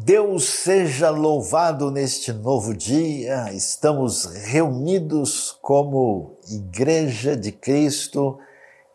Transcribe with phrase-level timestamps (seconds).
[0.00, 3.52] Deus seja louvado neste novo dia.
[3.52, 8.38] Estamos reunidos como Igreja de Cristo,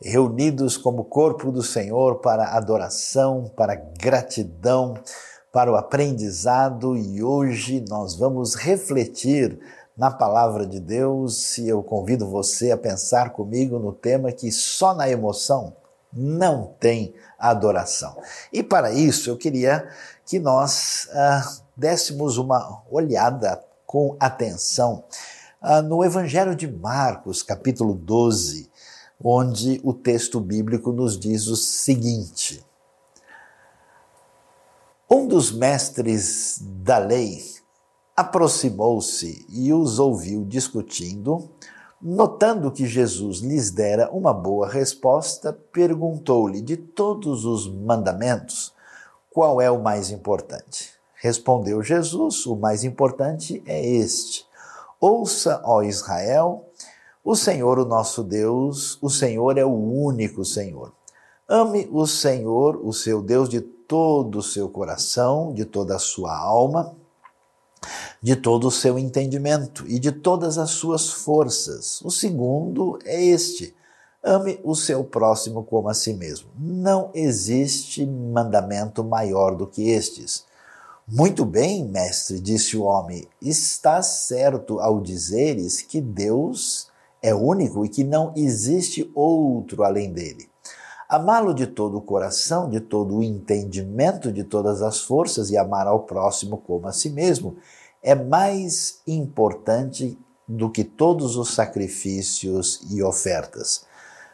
[0.02, 4.93] reunidos como corpo do Senhor para adoração, para gratidão,
[5.52, 9.59] para o aprendizado e hoje nós vamos refletir
[9.97, 14.95] na palavra de Deus e eu convido você a pensar comigo no tema que só
[14.95, 15.75] na emoção
[16.15, 17.13] não tem
[17.50, 18.18] adoração.
[18.52, 19.89] E para isso eu queria
[20.25, 25.04] que nós ah, dessemos uma olhada com atenção
[25.61, 28.70] ah, no Evangelho de Marcos, capítulo 12,
[29.24, 32.64] onde o texto bíblico nos diz o seguinte.
[35.09, 37.44] Um dos mestres da lei
[38.16, 41.50] aproximou-se e os ouviu discutindo.
[42.06, 48.73] Notando que Jesus lhes dera uma boa resposta, perguntou-lhe de todos os mandamentos
[49.31, 50.92] qual é o mais importante.
[51.16, 54.45] Respondeu Jesus: O mais importante é este.
[55.00, 56.66] Ouça, ó Israel,
[57.23, 60.92] o Senhor, o nosso Deus, o Senhor é o único Senhor.
[61.48, 66.38] Ame o Senhor, o seu Deus, de todo o seu coração, de toda a sua
[66.38, 66.94] alma
[68.22, 72.02] de todo o seu entendimento e de todas as suas forças.
[72.02, 73.76] O segundo é este:
[74.23, 76.50] ame o seu próximo como a si mesmo.
[76.58, 80.45] Não existe mandamento maior do que estes.
[81.06, 86.88] Muito bem, mestre, disse o homem, está certo ao dizeres que Deus
[87.22, 90.53] é único e que não existe outro além dele.
[91.14, 95.86] Amá-lo de todo o coração, de todo o entendimento, de todas as forças e amar
[95.86, 97.55] ao próximo como a si mesmo
[98.02, 103.86] é mais importante do que todos os sacrifícios e ofertas.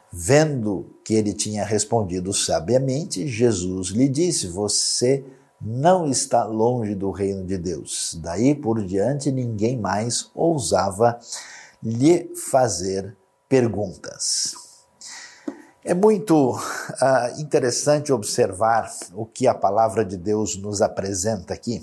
[0.09, 5.25] Vendo que ele tinha respondido sabiamente, Jesus lhe disse: Você
[5.59, 8.17] não está longe do reino de Deus.
[8.23, 11.19] Daí por diante, ninguém mais ousava
[11.83, 13.17] lhe fazer
[13.49, 14.68] perguntas.
[15.89, 21.81] É muito uh, interessante observar o que a palavra de Deus nos apresenta aqui.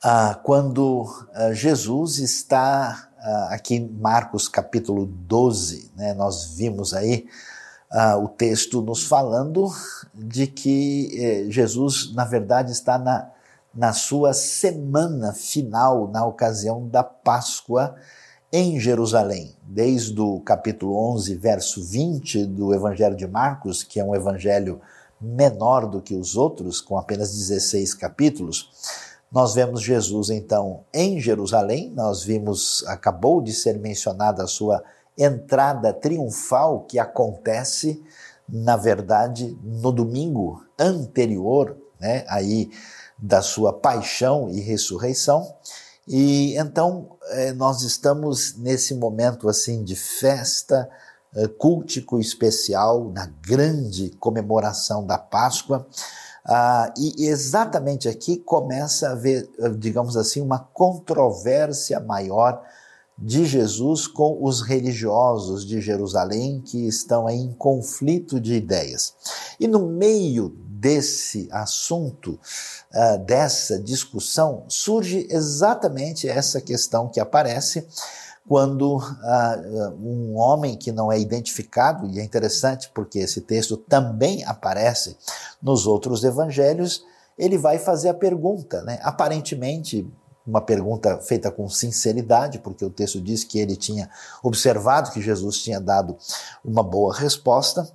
[0.00, 3.10] Ah, quando ah, Jesus está
[3.48, 7.26] aqui em Marcos capítulo 12, né, nós vimos aí
[8.22, 9.66] o texto nos falando
[10.14, 13.28] de que eh, Jesus, na verdade, está na,
[13.74, 17.96] na sua semana final, na ocasião da Páscoa
[18.52, 19.54] em Jerusalém.
[19.62, 24.80] Desde o capítulo 11, verso 20 do Evangelho de Marcos, que é um evangelho
[25.20, 28.70] menor do que os outros, com apenas 16 capítulos,
[29.30, 34.82] nós vemos Jesus então em Jerusalém, nós vimos, acabou de ser mencionada a sua
[35.16, 38.02] entrada triunfal que acontece,
[38.48, 42.70] na verdade, no domingo anterior, né, aí
[43.16, 45.54] da sua paixão e ressurreição.
[46.12, 50.90] E então eh, nós estamos nesse momento assim de festa,
[51.36, 55.86] eh, cultico especial, na grande comemoração da Páscoa.
[56.44, 59.48] Ah, e exatamente aqui começa a haver,
[59.78, 62.60] digamos assim, uma controvérsia maior
[63.16, 69.14] de Jesus com os religiosos de Jerusalém que estão em conflito de ideias.
[69.60, 72.40] E no meio desse assunto,
[72.94, 77.86] uh, dessa discussão, surge exatamente essa questão que aparece
[78.48, 84.42] quando uh, um homem que não é identificado, e é interessante porque esse texto também
[84.44, 85.16] aparece
[85.62, 87.04] nos outros evangelhos,
[87.38, 88.98] ele vai fazer a pergunta, né?
[89.02, 90.10] aparentemente
[90.46, 94.10] uma pergunta feita com sinceridade, porque o texto diz que ele tinha
[94.42, 96.16] observado que Jesus tinha dado
[96.64, 97.86] uma boa resposta,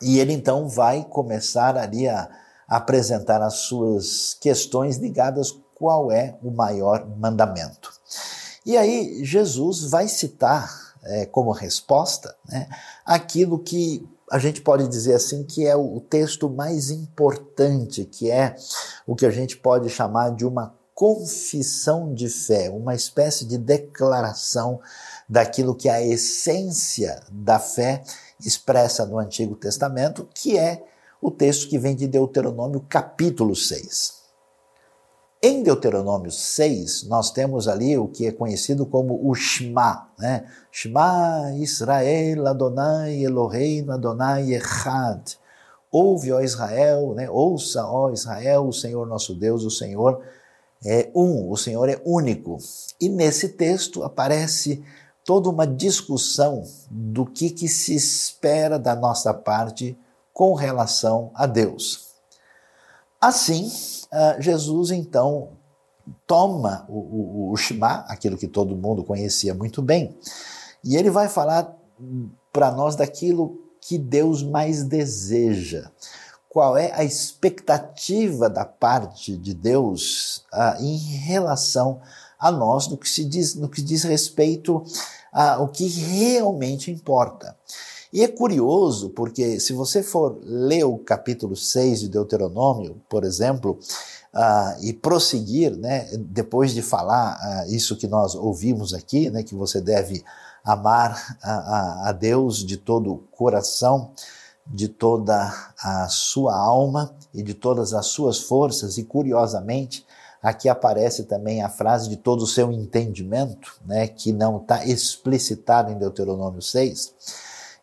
[0.00, 2.28] e ele então vai começar ali a
[2.68, 7.92] apresentar as suas questões ligadas qual é o maior mandamento.
[8.64, 10.70] E aí Jesus vai citar
[11.02, 12.68] é, como resposta né,
[13.04, 18.54] aquilo que a gente pode dizer assim que é o texto mais importante, que é
[19.06, 24.80] o que a gente pode chamar de uma confissão de fé, uma espécie de declaração
[25.28, 28.04] daquilo que é a essência da fé
[28.48, 30.84] expressa no Antigo Testamento, que é
[31.20, 34.20] o texto que vem de Deuteronômio capítulo 6.
[35.42, 40.44] Em Deuteronômio 6, nós temos ali o que é conhecido como o Shema, né?
[40.70, 45.38] Shema Israel Adonai Eloheinu Adonai Echad.
[45.90, 47.28] Ouve, ó Israel, né?
[47.30, 50.22] ouça, ó Israel, o Senhor nosso Deus, o Senhor
[50.84, 52.58] é um, o Senhor é único.
[53.00, 54.84] E nesse texto aparece
[55.24, 59.98] toda uma discussão do que, que se espera da nossa parte
[60.32, 62.10] com relação a Deus.
[63.20, 63.66] Assim,
[64.12, 65.50] uh, Jesus então
[66.26, 70.16] toma o, o, o Shema, aquilo que todo mundo conhecia muito bem,
[70.82, 71.76] e ele vai falar
[72.52, 75.90] para nós daquilo que Deus mais deseja.
[76.48, 82.00] Qual é a expectativa da parte de Deus uh, em relação
[82.40, 84.82] a nós no que se diz, no que diz respeito
[85.32, 87.56] ao que realmente importa.
[88.12, 93.78] E é curioso porque se você for ler o capítulo 6 de Deuteronômio, por exemplo,
[94.34, 99.54] uh, e prosseguir, né, depois de falar uh, isso que nós ouvimos aqui, né, que
[99.54, 100.24] você deve
[100.64, 104.10] amar a, a, a Deus de todo o coração,
[104.66, 105.52] de toda
[105.82, 110.04] a sua alma e de todas as suas forças, e curiosamente,
[110.42, 115.92] aqui aparece também a frase de todo o seu entendimento, né, que não está explicitada
[115.92, 117.14] em Deuteronômio 6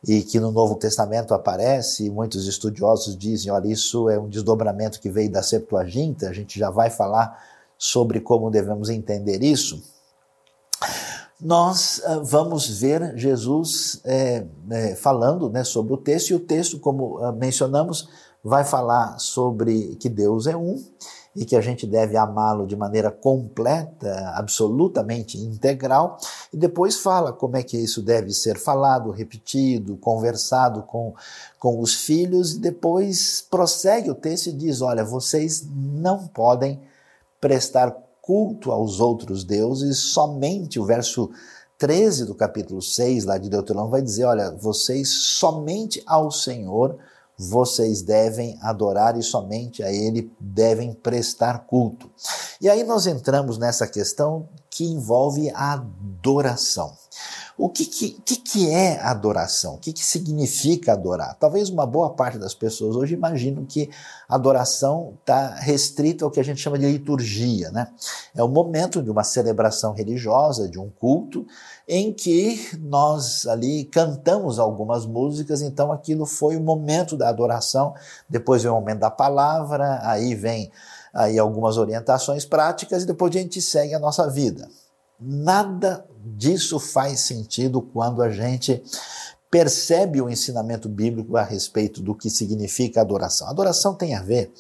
[0.07, 5.00] e que no Novo Testamento aparece, e muitos estudiosos dizem, olha, isso é um desdobramento
[5.00, 7.44] que veio da Septuaginta, a gente já vai falar
[7.77, 9.81] sobre como devemos entender isso.
[11.39, 16.80] Nós uh, vamos ver Jesus é, é, falando né, sobre o texto, e o texto,
[16.80, 18.09] como uh, mencionamos,
[18.44, 20.83] vai falar sobre que Deus é um,
[21.38, 26.18] e que a gente deve amá-lo de maneira completa, absolutamente integral,
[26.51, 31.13] e depois fala como é que isso deve ser falado, repetido, conversado com,
[31.60, 36.81] com os filhos, e depois prossegue o texto e diz: olha, vocês não podem
[37.40, 41.30] prestar culto aos outros deuses, somente o verso
[41.78, 46.98] 13 do capítulo 6 lá de Deuteronômio vai dizer: olha, vocês somente ao Senhor
[47.38, 52.10] vocês devem adorar e somente a Ele devem prestar culto.
[52.60, 56.94] E aí nós entramos nessa questão que envolve a adoração.
[57.58, 59.74] O que, que, que, é adoração?
[59.74, 61.36] O que, que significa adorar?
[61.40, 63.90] Talvez uma boa parte das pessoas hoje imaginam que
[64.30, 67.72] adoração está restrita ao que a gente chama de liturgia.
[67.72, 67.88] Né?
[68.36, 71.48] É o momento de uma celebração religiosa, de um culto,
[71.88, 77.96] em que nós ali cantamos algumas músicas, então aquilo foi o momento da adoração,
[78.30, 80.72] depois vem o momento da palavra, aí vem
[81.18, 84.69] aí algumas orientações práticas e depois a gente segue a nossa vida.
[85.19, 88.84] Nada disso faz sentido quando a gente
[89.50, 93.48] percebe o ensinamento bíblico a respeito do que significa adoração.
[93.48, 94.54] Adoração tem a ver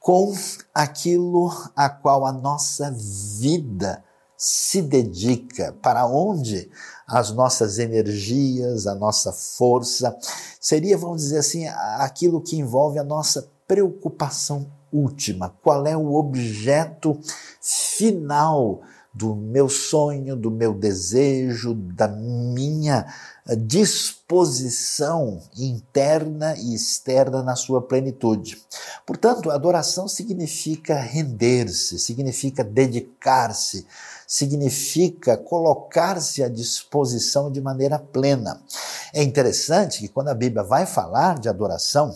[0.00, 0.32] com
[0.74, 2.90] aquilo a qual a nossa
[3.38, 4.02] vida
[4.34, 6.70] se dedica, para onde
[7.06, 10.16] as nossas energias, a nossa força,
[10.58, 11.66] seria, vamos dizer assim,
[11.98, 15.54] aquilo que envolve a nossa preocupação última.
[15.62, 17.18] Qual é o objeto
[17.60, 18.82] final
[19.16, 23.06] do meu sonho, do meu desejo, da minha
[23.56, 28.62] disposição interna e externa na sua plenitude.
[29.06, 33.86] Portanto, adoração significa render-se, significa dedicar-se,
[34.26, 38.60] significa colocar-se à disposição de maneira plena.
[39.14, 42.14] É interessante que quando a Bíblia vai falar de adoração,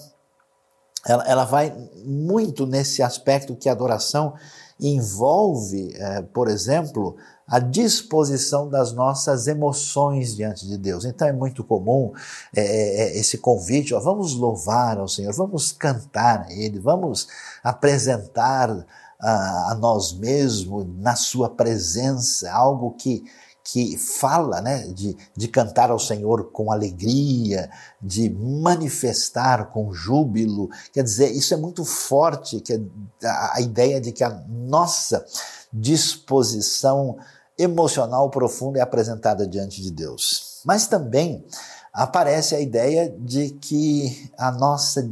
[1.06, 1.74] ela, ela vai
[2.04, 4.34] muito nesse aspecto que a adoração
[4.78, 7.16] envolve, é, por exemplo,
[7.46, 11.04] a disposição das nossas emoções diante de Deus.
[11.04, 12.12] Então é muito comum
[12.54, 17.26] é, é, é, esse convite, ó, vamos louvar ao Senhor, vamos cantar a Ele, vamos
[17.62, 18.86] apresentar
[19.20, 23.24] a, a nós mesmos na Sua presença, algo que
[23.72, 27.70] que fala né, de, de cantar ao Senhor com alegria,
[28.02, 30.68] de manifestar com júbilo.
[30.92, 32.82] Quer dizer, isso é muito forte, que
[33.22, 35.24] a, a ideia de que a nossa
[35.72, 37.16] disposição
[37.56, 40.60] emocional profunda é apresentada diante de Deus.
[40.64, 41.44] Mas também
[41.92, 45.08] aparece a ideia de que a nossa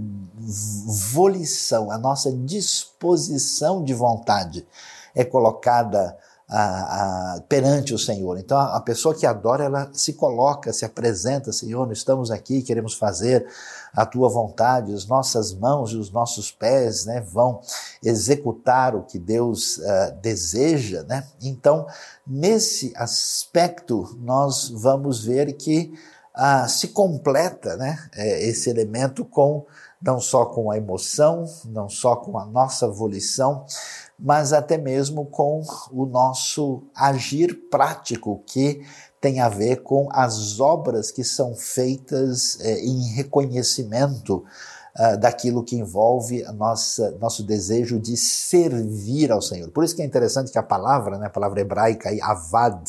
[1.12, 4.66] volição, a nossa disposição de vontade
[5.14, 6.16] é colocada
[6.48, 8.38] a, a, perante o Senhor.
[8.38, 12.94] Então, a, pessoa que adora, ela se coloca, se apresenta, Senhor, nós estamos aqui, queremos
[12.94, 13.46] fazer
[13.92, 17.60] a tua vontade, as nossas mãos e os nossos pés né, vão
[18.02, 21.02] executar o que Deus uh, deseja.
[21.02, 21.26] Né?
[21.42, 21.86] Então,
[22.26, 25.92] nesse aspecto, nós vamos ver que
[26.34, 29.66] uh, se completa né, é, esse elemento com
[30.00, 33.66] não só com a emoção, não só com a nossa volição,
[34.18, 38.82] mas até mesmo com o nosso agir prático, que
[39.20, 44.44] tem a ver com as obras que são feitas é, em reconhecimento
[44.96, 49.70] uh, daquilo que envolve nossa, nosso desejo de servir ao Senhor.
[49.70, 52.80] Por isso que é interessante que a palavra, né, a palavra hebraica, aí, avad,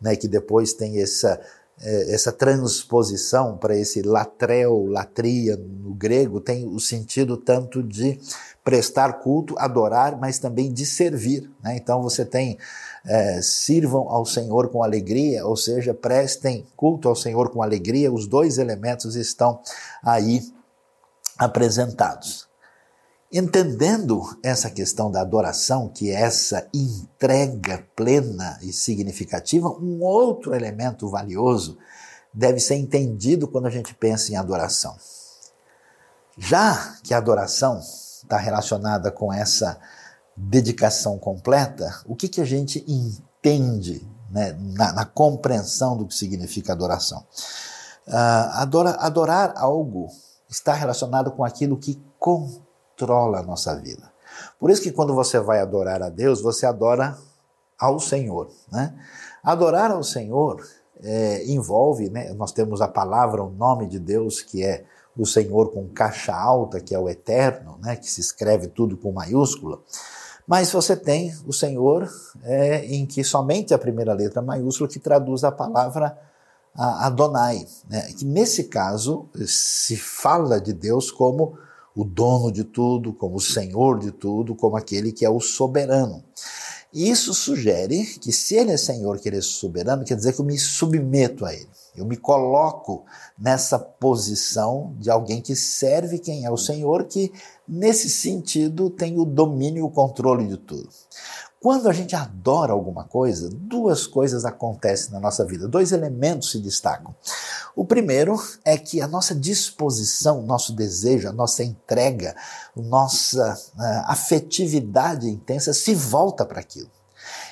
[0.00, 1.40] né, que depois tem essa
[1.78, 8.18] é, essa transposição para esse latreu, latria no grego, tem o sentido tanto de
[8.66, 11.48] prestar culto, adorar, mas também de servir.
[11.62, 11.76] Né?
[11.76, 12.58] Então você tem
[13.04, 18.26] é, sirvam ao Senhor com alegria, ou seja, prestem culto ao Senhor com alegria, os
[18.26, 19.60] dois elementos estão
[20.02, 20.42] aí
[21.38, 22.48] apresentados.
[23.32, 31.08] Entendendo essa questão da adoração, que é essa entrega plena e significativa, um outro elemento
[31.08, 31.78] valioso
[32.34, 34.96] deve ser entendido quando a gente pensa em adoração.
[36.36, 37.80] Já que a adoração
[38.26, 39.78] está relacionada com essa
[40.36, 46.72] dedicação completa, o que, que a gente entende né, na, na, compreensão do que significa
[46.72, 47.24] adoração?
[48.06, 50.08] Uh, adora, adorar algo
[50.48, 54.12] está relacionado com aquilo que controla a nossa vida.
[54.58, 57.16] Por isso que quando você vai adorar a Deus, você adora
[57.78, 58.50] ao Senhor.
[58.70, 58.94] Né?
[59.42, 60.62] Adorar ao Senhor
[61.02, 64.84] é, envolve, né, nós temos a palavra, o nome de Deus, que é
[65.16, 69.12] o Senhor com caixa alta, que é o eterno, né, que se escreve tudo com
[69.12, 69.80] maiúscula.
[70.46, 72.08] Mas você tem o Senhor
[72.44, 76.16] é, em que somente a primeira letra maiúscula que traduz a palavra
[76.76, 77.66] Adonai.
[77.88, 78.12] Né?
[78.12, 81.58] Que nesse caso se fala de Deus como
[81.94, 86.22] o dono de tudo, como o Senhor de tudo, como aquele que é o soberano.
[86.92, 90.44] Isso sugere que se ele é Senhor, que ele é soberano, quer dizer que eu
[90.44, 91.68] me submeto a ele.
[91.96, 93.04] Eu me coloco
[93.38, 97.32] nessa posição de alguém que serve quem é o Senhor, que
[97.66, 100.88] nesse sentido tem o domínio e o controle de tudo.
[101.60, 106.60] Quando a gente adora alguma coisa, duas coisas acontecem na nossa vida, dois elementos se
[106.60, 107.14] destacam.
[107.74, 112.36] O primeiro é que a nossa disposição, nosso desejo, a nossa entrega,
[112.76, 116.90] a nossa uh, afetividade intensa se volta para aquilo.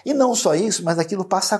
[0.04, 1.58] E não só isso, mas aquilo passa a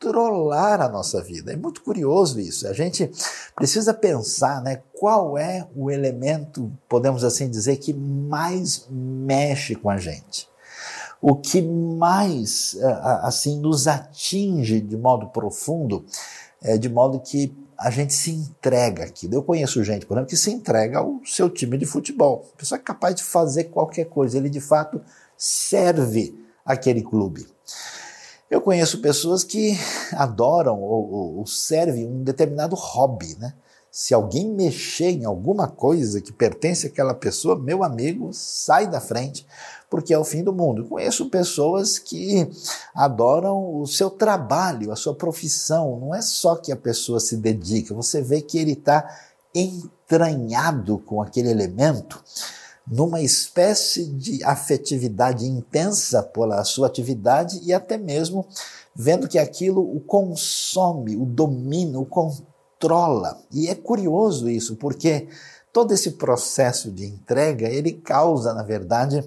[0.00, 1.52] controlar a nossa vida.
[1.52, 2.66] É muito curioso isso.
[2.66, 3.10] A gente
[3.54, 9.98] precisa pensar, né, qual é o elemento, podemos assim dizer, que mais mexe com a
[9.98, 10.48] gente.
[11.20, 12.78] O que mais
[13.22, 16.04] assim nos atinge de modo profundo,
[16.62, 19.34] é de modo que a gente se entrega aquilo.
[19.34, 22.46] Eu conheço gente, por exemplo, que se entrega ao seu time de futebol.
[22.54, 25.00] A pessoa é capaz de fazer qualquer coisa, ele de fato
[25.36, 27.46] serve aquele clube.
[28.50, 29.78] Eu conheço pessoas que
[30.12, 33.54] adoram ou, ou, servem um determinado hobby, né?
[33.92, 39.46] Se alguém mexer em alguma coisa que pertence àquela pessoa, meu amigo, sai da frente,
[39.88, 40.82] porque é o fim do mundo.
[40.82, 42.48] Eu conheço pessoas que
[42.94, 45.98] adoram o seu trabalho, a sua profissão.
[45.98, 49.08] Não é só que a pessoa se dedica, você vê que ele está
[49.52, 52.22] entranhado com aquele elemento
[52.90, 58.44] numa espécie de afetividade intensa pela sua atividade e até mesmo
[58.92, 63.40] vendo que aquilo o consome, o domina, o controla.
[63.52, 65.28] E é curioso isso, porque
[65.72, 69.22] todo esse processo de entrega, ele causa, na verdade,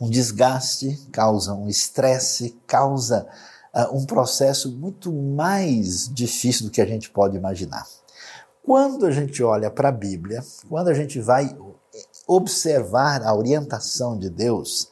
[0.00, 3.28] um desgaste, causa um estresse, causa
[3.72, 7.86] uh, um processo muito mais difícil do que a gente pode imaginar.
[8.60, 11.56] Quando a gente olha para a Bíblia, quando a gente vai
[12.26, 14.90] observar a orientação de Deus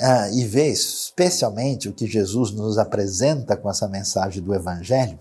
[0.00, 5.18] uh, e ver especialmente o que Jesus nos apresenta com essa mensagem do Evangelho,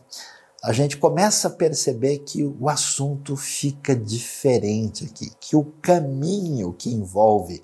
[0.63, 6.89] a gente começa a perceber que o assunto fica diferente aqui, que o caminho que
[6.89, 7.61] envolve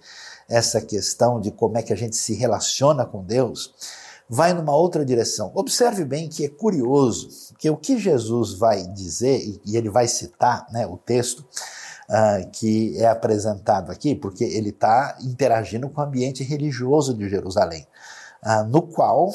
[0.50, 3.74] essa questão de como é que a gente se relaciona com Deus
[4.30, 5.52] vai numa outra direção.
[5.56, 10.68] Observe bem que é curioso que o que Jesus vai dizer, e ele vai citar
[10.72, 11.46] né, o texto,
[12.10, 17.86] uh, que é apresentado aqui, porque ele está interagindo com o ambiente religioso de Jerusalém,
[18.44, 19.32] uh, no qual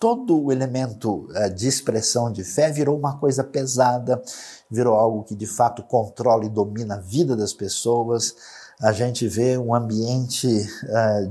[0.00, 4.22] todo o elemento uh, de expressão de fé virou uma coisa pesada,
[4.70, 8.34] virou algo que de fato controla e domina a vida das pessoas.
[8.80, 10.48] A gente vê um ambiente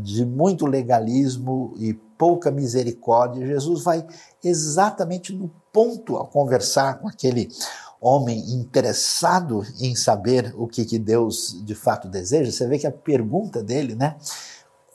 [0.03, 3.45] de muito legalismo e pouca misericórdia.
[3.45, 4.05] Jesus vai
[4.41, 7.49] exatamente no ponto ao conversar com aquele
[8.01, 12.91] homem interessado em saber o que, que Deus de fato deseja, você vê que a
[12.91, 14.17] pergunta dele, né?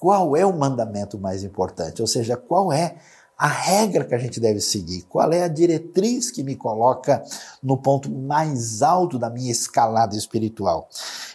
[0.00, 2.02] Qual é o mandamento mais importante?
[2.02, 2.96] Ou seja, qual é
[3.38, 5.02] a regra que a gente deve seguir?
[5.02, 7.22] Qual é a diretriz que me coloca
[7.62, 10.88] no ponto mais alto da minha escalada espiritual?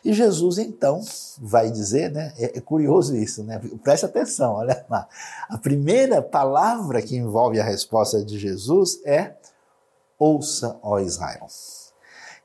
[0.04, 1.02] E Jesus então
[1.40, 2.34] vai dizer, né?
[2.38, 3.62] É, é curioso isso, né?
[3.84, 5.08] Preste atenção, olha lá.
[5.50, 9.36] A primeira palavra que envolve a resposta de Jesus é
[10.22, 11.48] Ouça, ó Israel.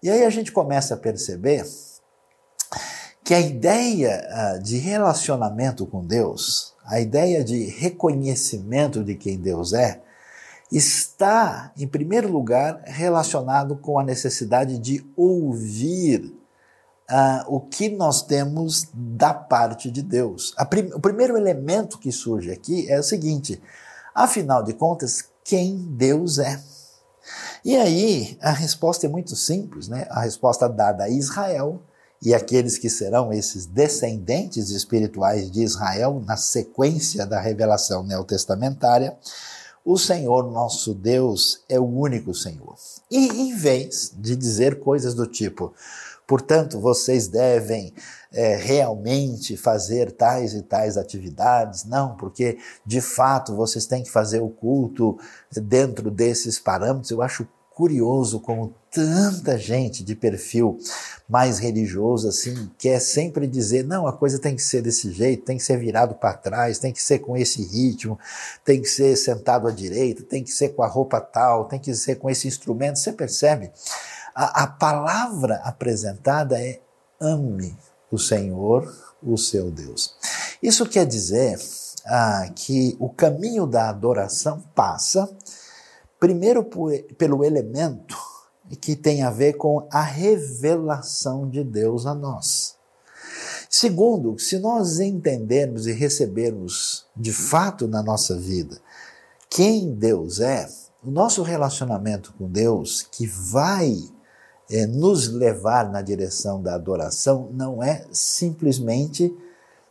[0.02, 1.62] E aí a gente começa a perceber
[3.22, 9.74] que a ideia ah, de relacionamento com Deus, a ideia de reconhecimento de quem Deus
[9.74, 10.00] é,
[10.72, 16.34] está, em primeiro lugar, relacionado com a necessidade de ouvir
[17.10, 20.54] uh, o que nós temos da parte de Deus.
[20.70, 23.60] Prim o primeiro elemento que surge aqui é o seguinte:
[24.14, 26.58] afinal de contas, quem Deus é?
[27.64, 30.06] E aí a resposta é muito simples, né?
[30.10, 31.82] A resposta dada a Israel
[32.22, 39.16] e aqueles que serão esses descendentes espirituais de Israel na sequência da revelação neotestamentária,
[39.84, 42.74] o Senhor nosso Deus é o único Senhor.
[43.10, 45.72] E em vez de dizer coisas do tipo,
[46.26, 47.94] Portanto, vocês devem
[48.32, 51.84] é, realmente fazer tais e tais atividades.
[51.84, 55.18] Não, porque de fato vocês têm que fazer o culto
[55.52, 57.10] dentro desses parâmetros.
[57.10, 60.78] Eu acho curioso como tanta gente de perfil
[61.28, 65.58] mais religioso assim quer sempre dizer não a coisa tem que ser desse jeito tem
[65.58, 68.18] que ser virado para trás tem que ser com esse ritmo
[68.64, 71.94] tem que ser sentado à direita tem que ser com a roupa tal tem que
[71.94, 73.70] ser com esse instrumento você percebe
[74.36, 76.82] a, a palavra apresentada é
[77.18, 77.74] ame
[78.10, 80.14] o Senhor, o seu Deus.
[80.62, 81.58] Isso quer dizer
[82.04, 85.34] ah, que o caminho da adoração passa,
[86.20, 88.16] primeiro, por, pelo elemento
[88.80, 92.76] que tem a ver com a revelação de Deus a nós.
[93.70, 98.80] Segundo, se nós entendermos e recebermos de fato na nossa vida
[99.48, 100.68] quem Deus é,
[101.02, 103.94] o nosso relacionamento com Deus, que vai
[104.70, 109.34] é, nos levar na direção da adoração não é simplesmente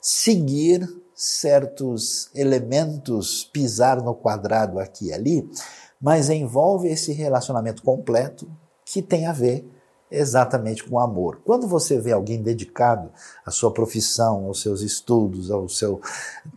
[0.02, 5.50] seguir certos elementos, pisar no quadrado aqui e ali,
[6.02, 8.48] mas envolve esse relacionamento completo
[8.86, 9.66] que tem a ver
[10.12, 11.40] exatamente com amor.
[11.44, 13.10] Quando você vê alguém dedicado
[13.46, 16.00] à sua profissão, aos seus estudos, ao seu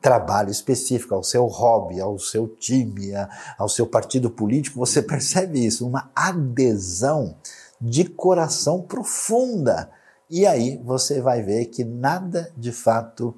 [0.01, 3.13] trabalho específico, ao seu hobby, ao seu time,
[3.57, 7.37] ao seu partido político, você percebe isso, uma adesão
[7.81, 9.91] de coração profunda.
[10.29, 13.35] E aí você vai ver que nada de fato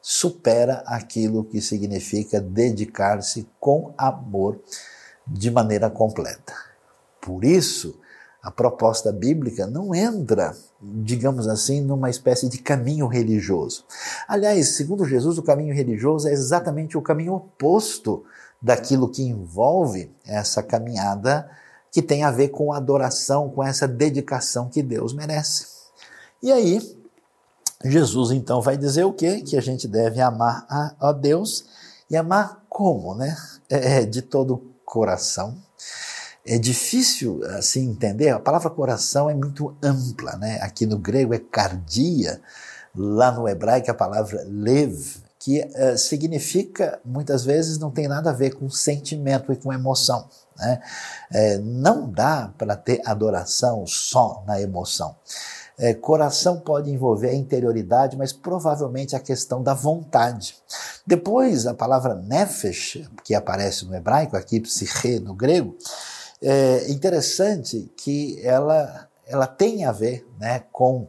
[0.00, 4.60] supera aquilo que significa dedicar-se com amor
[5.26, 6.52] de maneira completa.
[7.20, 8.00] Por isso,
[8.42, 13.84] a proposta bíblica não entra, digamos assim, numa espécie de caminho religioso.
[14.26, 18.24] Aliás, segundo Jesus, o caminho religioso é exatamente o caminho oposto
[18.60, 21.48] daquilo que envolve essa caminhada
[21.92, 25.66] que tem a ver com adoração, com essa dedicação que Deus merece.
[26.42, 26.80] E aí,
[27.84, 29.42] Jesus então vai dizer o quê?
[29.42, 31.66] Que a gente deve amar a, a Deus
[32.10, 33.36] e amar como, né?
[33.68, 35.56] É, é de todo o coração.
[36.44, 40.58] É difícil assim entender, a palavra coração é muito ampla, né?
[40.62, 42.40] Aqui no grego é cardia,
[42.96, 48.32] lá no hebraico a palavra lev, que uh, significa, muitas vezes, não tem nada a
[48.32, 50.28] ver com sentimento e com emoção.
[50.62, 50.80] Né?
[51.32, 55.16] É, não dá para ter adoração só na emoção.
[55.76, 60.54] É, coração pode envolver a interioridade, mas provavelmente a questão da vontade.
[61.04, 65.76] Depois, a palavra nefesh, que aparece no hebraico, aqui psiche no grego,
[66.40, 71.08] é interessante que ela, ela tem a ver né, com,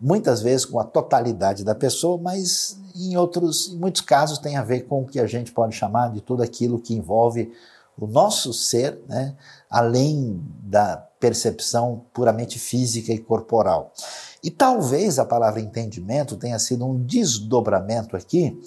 [0.00, 4.64] muitas vezes, com a totalidade da pessoa, mas em outros, em muitos casos, tem a
[4.64, 7.52] ver com o que a gente pode chamar de tudo aquilo que envolve
[7.98, 9.36] o nosso ser, né,
[9.68, 13.92] além da percepção puramente física e corporal.
[14.42, 18.60] E talvez a palavra entendimento tenha sido um desdobramento aqui,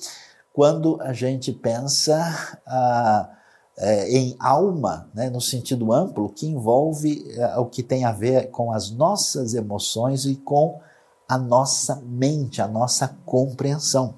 [0.54, 3.30] quando a gente pensa ah,
[3.78, 8.52] é, em alma, né, no sentido amplo, que envolve é, o que tem a ver
[8.52, 10.80] com as nossas emoções e com
[11.28, 14.16] a nossa mente, a nossa compreensão.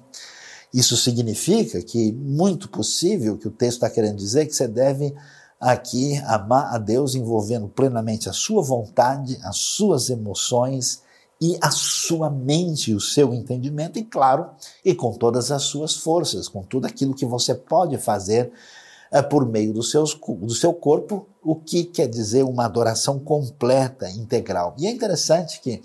[0.74, 5.14] Isso significa que, muito possível, que o texto está querendo dizer que você deve
[5.60, 11.00] aqui amar a Deus envolvendo plenamente a sua vontade, as suas emoções
[11.40, 14.50] e a sua mente, o seu entendimento, e claro,
[14.84, 18.50] e com todas as suas forças, com tudo aquilo que você pode fazer
[19.12, 24.10] é, por meio do, seus, do seu corpo, o que quer dizer uma adoração completa,
[24.10, 24.74] integral.
[24.76, 25.80] E é interessante que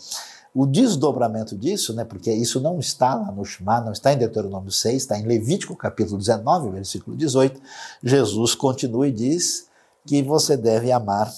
[0.53, 4.71] o desdobramento disso, né, porque isso não está lá no Shema, não está em Deuteronômio
[4.71, 7.61] 6, está em Levítico capítulo 19, versículo 18,
[8.03, 9.67] Jesus continua e diz
[10.05, 11.31] que você deve amar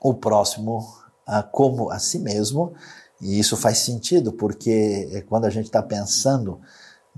[0.00, 0.86] o próximo
[1.26, 2.72] ah, como a si mesmo,
[3.20, 6.60] e isso faz sentido, porque é quando a gente está pensando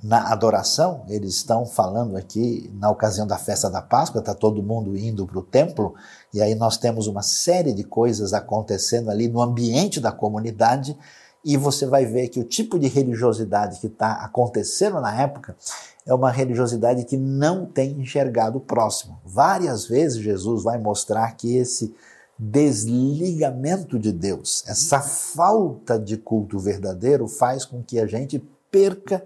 [0.02, 4.96] na adoração, eles estão falando aqui na ocasião da festa da Páscoa, está todo mundo
[4.96, 5.94] indo para o templo,
[6.32, 10.96] e aí nós temos uma série de coisas acontecendo ali no ambiente da comunidade,
[11.44, 15.56] e você vai ver que o tipo de religiosidade que está acontecendo na época
[16.04, 19.20] é uma religiosidade que não tem enxergado o próximo.
[19.24, 21.94] Várias vezes Jesus vai mostrar que esse
[22.38, 28.38] desligamento de Deus, essa falta de culto verdadeiro, faz com que a gente
[28.70, 29.24] perca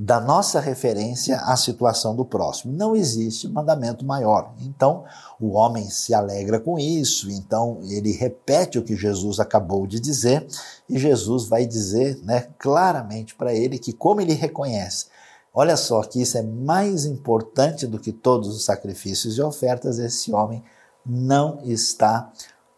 [0.00, 2.72] da nossa referência à situação do próximo.
[2.72, 4.54] Não existe mandamento maior.
[4.60, 5.04] Então,
[5.40, 10.46] o homem se alegra com isso, então ele repete o que Jesus acabou de dizer,
[10.88, 15.06] e Jesus vai dizer né, claramente para ele que, como ele reconhece,
[15.52, 20.32] olha só que isso é mais importante do que todos os sacrifícios e ofertas, esse
[20.32, 20.62] homem
[21.04, 22.30] não está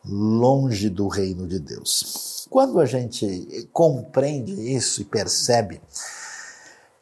[0.03, 2.47] longe do reino de Deus.
[2.49, 5.83] Quando a gente compreende isso e percebe,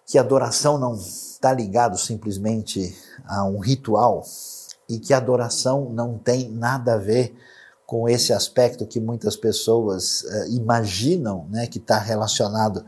[0.08, 4.24] que adoração não está ligado simplesmente a um ritual
[4.88, 7.36] e que adoração não tem nada a ver
[7.84, 12.78] com esse aspecto que muitas pessoas uh, imaginam, né, que está relacionado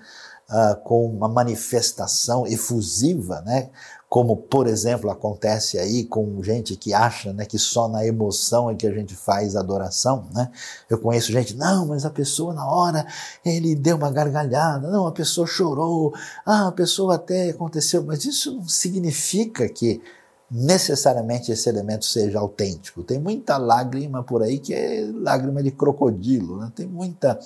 [0.48, 3.68] uh, com uma manifestação efusiva, né,
[4.10, 8.74] como por exemplo acontece aí com gente que acha né, que só na emoção é
[8.74, 10.26] que a gente faz adoração.
[10.34, 10.50] Né?
[10.90, 13.06] Eu conheço gente, não, mas a pessoa na hora
[13.44, 16.12] ele deu uma gargalhada, não, a pessoa chorou,
[16.44, 20.02] ah, a pessoa até aconteceu, mas isso não significa que
[20.50, 23.04] necessariamente esse elemento seja autêntico.
[23.04, 26.72] Tem muita lágrima por aí que é lágrima de crocodilo, né?
[26.74, 27.38] tem muita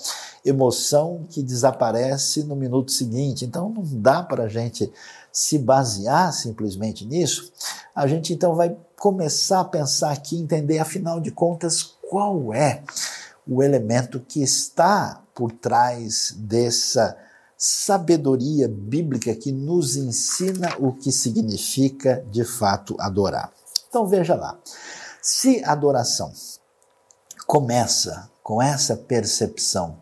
[0.43, 3.45] emoção que desaparece no minuto seguinte.
[3.45, 4.91] Então não dá para a gente
[5.35, 7.51] se basear simplesmente nisso.
[7.93, 12.81] A gente então vai começar a pensar aqui, entender afinal de contas qual é
[13.45, 17.17] o elemento que está por trás dessa
[17.57, 23.51] sabedoria bíblica que nos ensina o que significa de fato adorar.
[23.89, 24.57] Então veja lá,
[25.21, 26.31] se a adoração
[27.45, 30.01] começa com essa percepção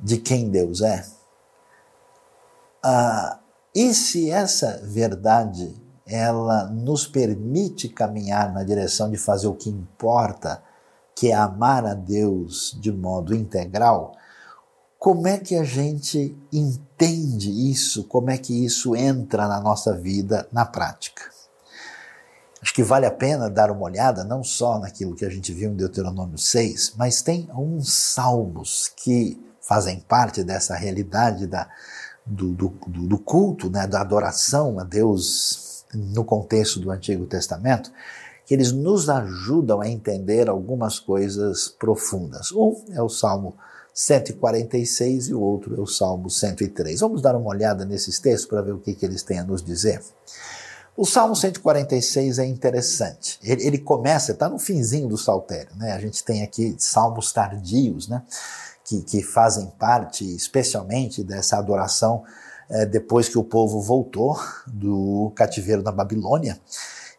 [0.00, 1.04] de quem Deus é,
[2.82, 3.43] uh,
[3.74, 5.74] e se essa verdade
[6.06, 10.62] ela nos permite caminhar na direção de fazer o que importa,
[11.14, 14.14] que é amar a Deus de modo integral,
[14.98, 18.04] como é que a gente entende isso?
[18.04, 21.22] Como é que isso entra na nossa vida na prática?
[22.62, 25.70] Acho que vale a pena dar uma olhada não só naquilo que a gente viu
[25.70, 31.68] em Deuteronômio 6, mas tem uns salmos que fazem parte dessa realidade da,
[32.26, 37.92] do, do, do culto, né, da adoração a Deus no contexto do Antigo Testamento,
[38.46, 42.52] que eles nos ajudam a entender algumas coisas profundas.
[42.52, 43.54] Um é o Salmo
[43.94, 47.00] 146 e o outro é o Salmo 103.
[47.00, 49.62] Vamos dar uma olhada nesses textos para ver o que, que eles têm a nos
[49.62, 50.02] dizer.
[50.96, 53.38] O Salmo 146 é interessante.
[53.42, 55.92] Ele, ele começa, está no finzinho do saltério, né?
[55.92, 58.22] A gente tem aqui salmos tardios, né?
[58.84, 62.22] Que, que fazem parte, especialmente, dessa adoração
[62.68, 66.60] é, depois que o povo voltou do cativeiro da Babilônia.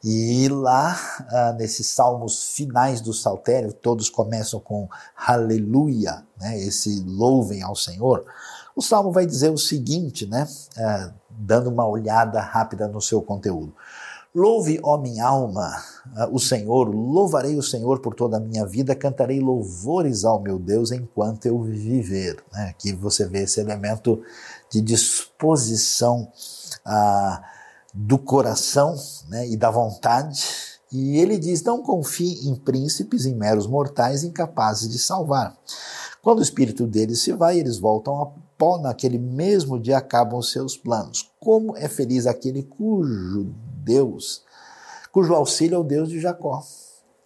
[0.07, 0.95] E lá,
[1.31, 8.23] ah, nesses salmos finais do saltério, todos começam com aleluia, né, esse louvem ao Senhor.
[8.75, 10.47] O salmo vai dizer o seguinte, né,
[10.77, 13.73] ah, dando uma olhada rápida no seu conteúdo.
[14.35, 15.81] Louve, ó minha alma,
[16.15, 20.59] ah, o Senhor, louvarei o Senhor por toda a minha vida, cantarei louvores ao meu
[20.59, 22.43] Deus enquanto eu viver.
[22.51, 22.67] Né?
[22.69, 24.21] Aqui você vê esse elemento
[24.69, 26.27] de disposição.
[26.85, 27.41] Ah,
[27.95, 28.93] do coração
[29.29, 30.43] né, e da vontade.
[30.91, 35.55] E ele diz: Não confie em príncipes, em meros mortais incapazes de salvar.
[36.21, 38.25] Quando o espírito deles se vai, eles voltam a
[38.57, 41.31] pó, naquele mesmo dia acabam os seus planos.
[41.39, 43.53] Como é feliz aquele cujo
[43.85, 44.43] Deus,
[45.11, 46.65] cujo auxílio é o Deus de Jacó,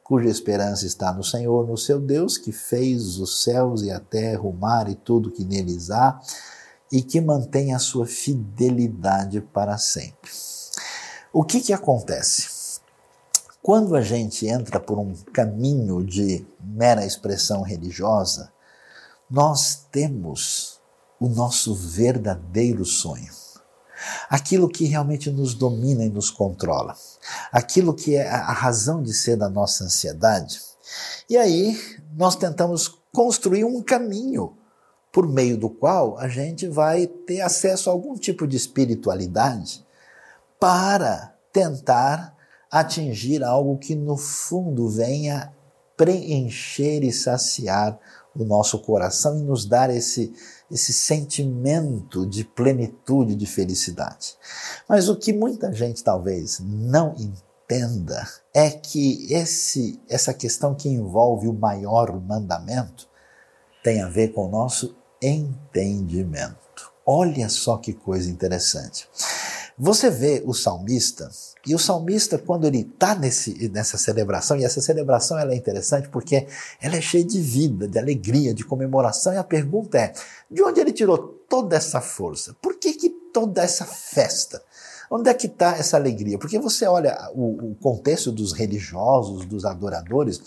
[0.04, 4.42] cuja esperança está no Senhor, no seu Deus, que fez os céus e a terra,
[4.42, 6.20] o mar e tudo que neles há,
[6.92, 10.30] e que mantém a sua fidelidade para sempre.
[11.32, 12.82] O que, que acontece?
[13.62, 18.52] Quando a gente entra por um caminho de mera expressão religiosa,
[19.30, 20.80] nós temos
[21.20, 23.32] o nosso verdadeiro sonho.
[24.30, 26.96] Aquilo que realmente nos domina e nos controla.
[27.52, 30.62] Aquilo que é a razão de ser da nossa ansiedade.
[31.30, 31.78] E aí
[32.16, 34.56] nós tentamos construir um caminho
[35.12, 39.86] por meio do qual a gente vai ter acesso a algum tipo de espiritualidade
[40.60, 42.36] para tentar
[42.72, 45.52] atingir algo que no fundo venha
[45.98, 48.00] preencher e saciar
[48.36, 50.32] o nosso coração e nos dar esse,
[50.72, 54.36] esse sentimento de plenitude, de felicidade.
[54.88, 61.48] Mas o que muita gente talvez não entenda é que esse, essa questão que envolve
[61.48, 63.08] o maior mandamento
[63.84, 66.92] tem a ver com o nosso entendimento.
[67.06, 69.08] Olha só que coisa interessante.
[69.78, 71.30] Você vê o salmista,
[71.68, 76.48] e o salmista, quando ele está nessa celebração, e essa celebração ela é interessante porque
[76.82, 80.14] ela é cheia de vida, de alegria, de comemoração, e a pergunta é:
[80.50, 81.18] de onde ele tirou
[81.50, 82.56] toda essa força?
[82.62, 84.62] Por que, que toda essa festa?
[85.12, 86.38] Onde é que está essa alegria?
[86.38, 90.40] Porque você olha o, o, contexto dos religiosos, dos adoradores,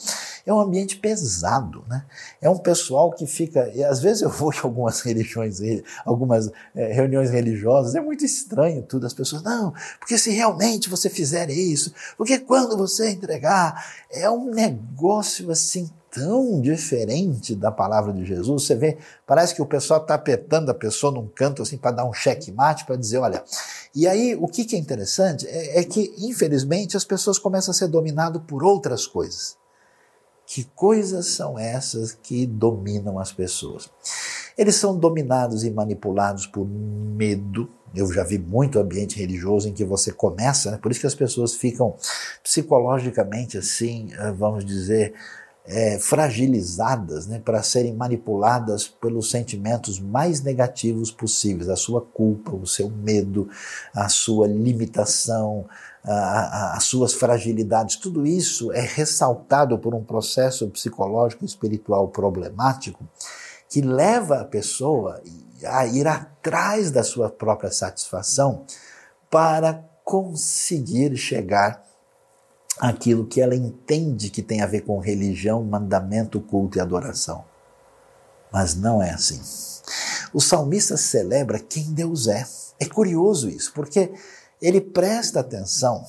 [0.47, 2.07] é um ambiente pesado, né?
[2.41, 3.69] É um pessoal que fica.
[3.75, 5.59] E às vezes eu vou em algumas religiões,
[6.05, 9.05] algumas é, reuniões religiosas, é muito estranho tudo.
[9.05, 14.49] As pessoas, não, porque se realmente você fizer isso, porque quando você entregar, é um
[14.49, 18.65] negócio assim tão diferente da palavra de Jesus.
[18.65, 22.05] Você vê, parece que o pessoal está apertando a pessoa num canto assim para dar
[22.05, 23.43] um checkmate, para dizer, olha.
[23.95, 27.75] E aí, o que, que é interessante é, é que, infelizmente, as pessoas começam a
[27.75, 29.57] ser dominadas por outras coisas.
[30.47, 33.89] Que coisas são essas que dominam as pessoas?
[34.57, 37.71] Eles são dominados e manipulados por medo.
[37.95, 40.79] Eu já vi muito ambiente religioso em que você começa, né?
[40.79, 41.95] por isso que as pessoas ficam
[42.43, 45.15] psicologicamente assim, eh, vamos dizer,
[45.65, 52.67] é, fragilizadas né, para serem manipuladas pelos sentimentos mais negativos possíveis, a sua culpa, o
[52.67, 53.49] seu medo,
[53.95, 55.67] a sua limitação,
[56.05, 62.09] a, a, as suas fragilidades, tudo isso é ressaltado por um processo psicológico e espiritual
[62.09, 63.05] problemático
[63.69, 65.23] que leva a pessoa
[65.65, 68.65] a ir atrás da sua própria satisfação
[69.31, 71.83] para conseguir chegar
[72.83, 77.45] aquilo que ela entende que tem a ver com religião, mandamento, culto e adoração.
[78.53, 79.41] Mas não é assim.
[80.35, 82.45] O salmista celebra quem Deus é.
[82.81, 84.13] É curioso isso, porque
[84.61, 86.05] ele presta atenção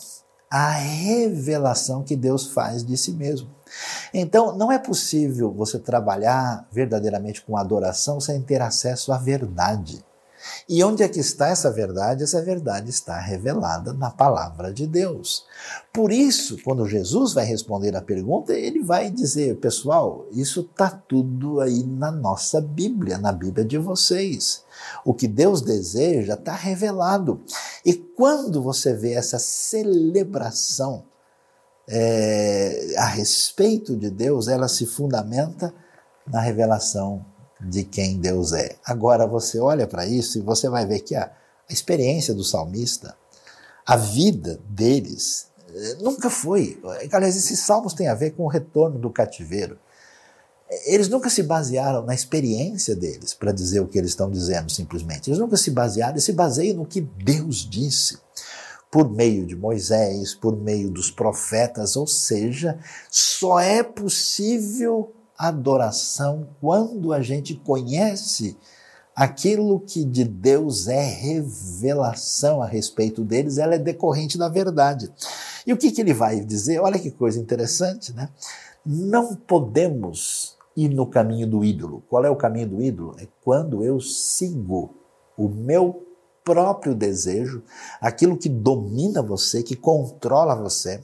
[0.50, 3.52] à revelação que Deus faz de si mesmo.
[4.12, 10.04] Então, não é possível você trabalhar verdadeiramente com adoração sem ter acesso à verdade.
[10.68, 12.24] E onde é que está essa verdade?
[12.24, 15.46] Essa verdade está revelada na palavra de Deus.
[15.92, 21.62] Por isso, quando Jesus vai responder a pergunta, ele vai dizer: pessoal, isso está tudo
[21.62, 24.64] aí na nossa Bíblia, na Bíblia de vocês.
[25.06, 27.42] O que Deus deseja está revelado.
[27.86, 31.04] E quando você vê essa celebração
[31.88, 35.74] é, a respeito de Deus, ela se fundamenta
[36.26, 37.26] na revelação
[37.64, 38.76] de quem Deus é.
[38.86, 41.32] Agora você olha para isso e você vai ver que a,
[41.70, 43.16] a experiência do salmista,
[43.86, 46.82] a vida deles, eh, nunca foi.
[47.12, 49.78] Aliás, esses salmos têm a ver com o retorno do cativeiro.
[50.86, 55.30] Eles nunca se basearam na experiência deles para dizer o que eles estão dizendo, simplesmente.
[55.30, 58.18] Eles nunca se basearam, eles se baseiam no que Deus disse
[58.90, 62.78] por meio de Moisés, por meio dos profetas, ou seja,
[63.10, 68.58] só é possível adoração quando a gente conhece
[69.16, 75.12] aquilo que de Deus é revelação a respeito deles, ela é decorrente da verdade.
[75.66, 76.80] E o que, que ele vai dizer?
[76.80, 78.30] Olha que coisa interessante, né?
[78.86, 82.04] Não podemos ir no caminho do ídolo.
[82.10, 83.16] Qual é o caminho do ídolo?
[83.20, 84.96] É quando eu sigo
[85.38, 86.06] o meu
[86.44, 87.64] próprio desejo,
[88.02, 91.02] aquilo que domina você, que controla você,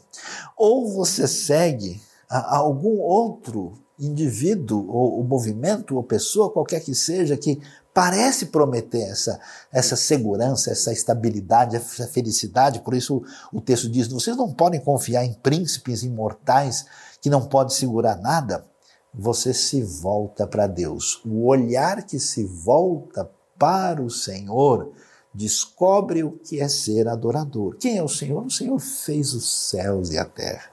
[0.57, 7.59] ou você segue algum outro indivíduo, ou, ou movimento, ou pessoa, qualquer que seja, que
[7.93, 9.39] parece prometer essa,
[9.71, 12.79] essa segurança, essa estabilidade, essa felicidade.
[12.79, 16.85] Por isso o texto diz: vocês não podem confiar em príncipes imortais
[17.21, 18.65] que não podem segurar nada.
[19.13, 21.19] Você se volta para Deus.
[21.25, 24.93] O olhar que se volta para o Senhor
[25.33, 27.75] descobre o que é ser adorador.
[27.77, 28.45] Quem é o Senhor?
[28.45, 30.71] O Senhor fez os céus e a terra,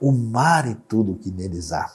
[0.00, 1.92] o mar e tudo que neles há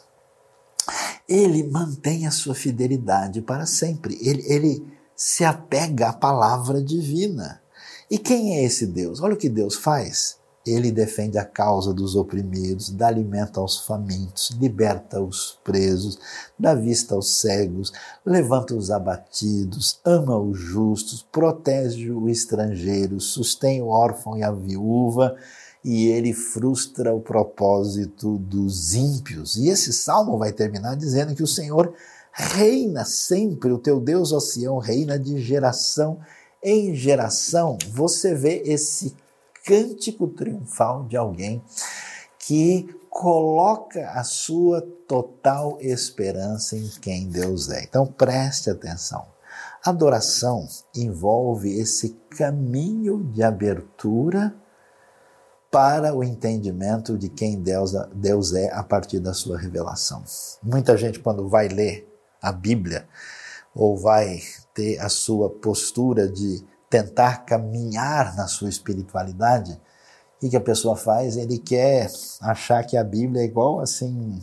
[1.28, 4.18] ele mantém a sua fidelidade para sempre.
[4.22, 7.62] Ele, ele se apega à palavra divina.
[8.10, 9.22] E quem é esse Deus?
[9.22, 10.38] Olha o que Deus faz.
[10.66, 16.18] Ele defende a causa dos oprimidos, dá alimento aos famintos, liberta os presos,
[16.58, 17.92] dá vista aos cegos,
[18.26, 25.36] levanta os abatidos, ama os justos, protege o estrangeiro, sustém o órfão e a viúva
[25.84, 29.58] e ele frustra o propósito dos ímpios.
[29.58, 31.94] E esse salmo vai terminar dizendo que o Senhor
[32.32, 36.20] reina sempre, o teu Deus, ó reina de geração
[36.64, 37.78] em geração.
[37.92, 39.16] Você vê esse
[39.66, 41.62] cântico triunfal de alguém
[42.40, 47.84] que coloca a sua total esperança em quem Deus é.
[47.84, 49.26] Então preste atenção.
[49.86, 54.56] Adoração envolve esse caminho de abertura
[55.74, 60.24] para o entendimento de quem Deus, Deus é a partir da sua revelação.
[60.62, 62.08] Muita gente, quando vai ler
[62.40, 63.08] a Bíblia,
[63.74, 64.40] ou vai
[64.72, 69.82] ter a sua postura de tentar caminhar na sua espiritualidade,
[70.40, 71.38] o que a pessoa faz?
[71.38, 72.08] Ele quer
[72.40, 74.40] achar que a Bíblia é igual assim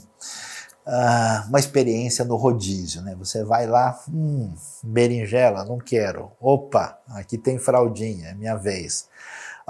[1.48, 3.14] uma experiência no rodízio, né?
[3.16, 6.32] Você vai lá, hum, berinjela, não quero.
[6.40, 9.08] Opa, aqui tem fraldinha, é minha vez.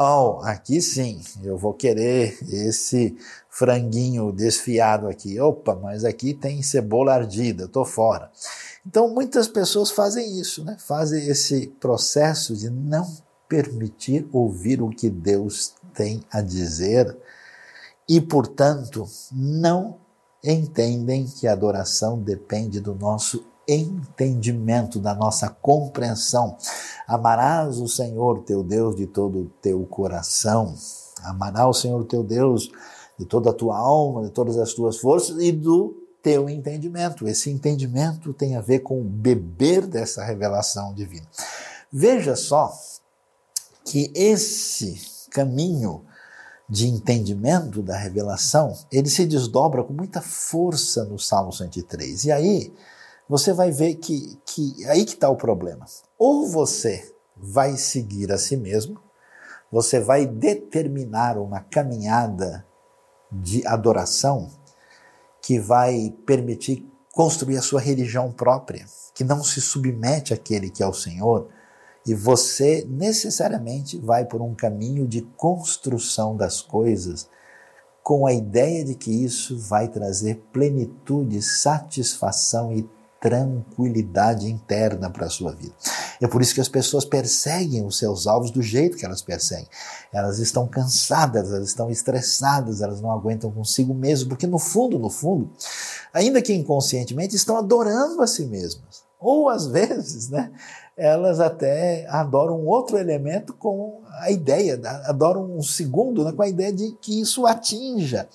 [0.03, 3.15] Oh, aqui sim, eu vou querer esse
[3.51, 5.39] franguinho desfiado aqui.
[5.39, 8.31] Opa, mas aqui tem cebola ardida, eu tô fora.
[8.87, 10.79] Então muitas pessoas fazem isso, né?
[10.81, 13.07] Fazem esse processo de não
[13.47, 17.15] permitir ouvir o que Deus tem a dizer
[18.09, 19.99] e, portanto, não
[20.43, 26.57] entendem que a adoração depende do nosso entendimento, da nossa compreensão.
[27.07, 30.75] Amarás o Senhor teu Deus de todo o teu coração,
[31.23, 32.71] amarás o Senhor teu Deus
[33.19, 37.29] de toda a tua alma, de todas as tuas forças e do teu entendimento.
[37.29, 41.27] Esse entendimento tem a ver com beber dessa revelação divina.
[41.93, 42.73] Veja só
[43.85, 46.05] que esse caminho
[46.71, 52.25] de entendimento da revelação, ele se desdobra com muita força no Salmo 103.
[52.25, 52.73] E aí
[53.31, 55.87] você vai ver que, que aí que está o problema.
[56.19, 59.01] Ou você vai seguir a si mesmo,
[59.71, 62.67] você vai determinar uma caminhada
[63.31, 64.51] de adoração
[65.41, 70.87] que vai permitir construir a sua religião própria, que não se submete àquele que é
[70.89, 71.47] o Senhor,
[72.05, 77.31] e você necessariamente vai por um caminho de construção das coisas
[78.03, 82.83] com a ideia de que isso vai trazer plenitude, satisfação e
[83.21, 85.75] tranquilidade interna para a sua vida.
[86.21, 89.69] É por isso que as pessoas perseguem os seus alvos do jeito que elas perseguem.
[90.13, 95.11] Elas estão cansadas, elas estão estressadas, elas não aguentam consigo mesmo, porque no fundo, no
[95.11, 95.51] fundo,
[96.13, 99.05] ainda que inconscientemente, estão adorando a si mesmas.
[99.19, 100.51] Ou às vezes, né,
[100.97, 106.73] elas até adoram outro elemento com a ideia, adoram um segundo né, com a ideia
[106.73, 108.29] de que isso atinja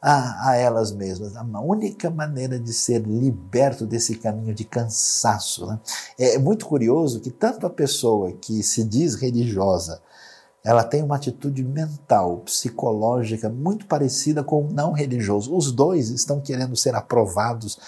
[0.00, 1.36] a, a elas mesmas.
[1.36, 5.66] A única maneira de ser liberto desse caminho de cansaço.
[5.66, 5.80] Né?
[6.18, 10.00] É muito curioso que tanto a pessoa que se diz religiosa,
[10.64, 15.56] ela tem uma atitude mental, psicológica muito parecida com o não religioso.
[15.56, 17.78] Os dois estão querendo ser aprovados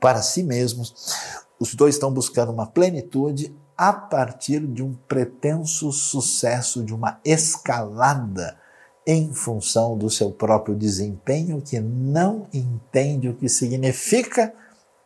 [0.00, 1.14] para si mesmos.
[1.58, 8.56] Os dois estão buscando uma plenitude a partir de um pretenso sucesso, de uma escalada
[9.06, 14.52] em função do seu próprio desempenho, que não entende o que significa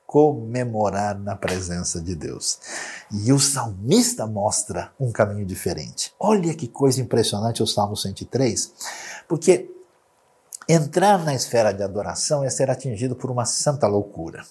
[0.07, 2.59] comemorar na presença de Deus.
[3.11, 6.15] E o salmista mostra um caminho diferente.
[6.19, 8.73] Olha que coisa impressionante o Salmo 103,
[9.29, 9.69] porque
[10.69, 14.45] entrar na esfera de adoração é ser atingido por uma santa loucura.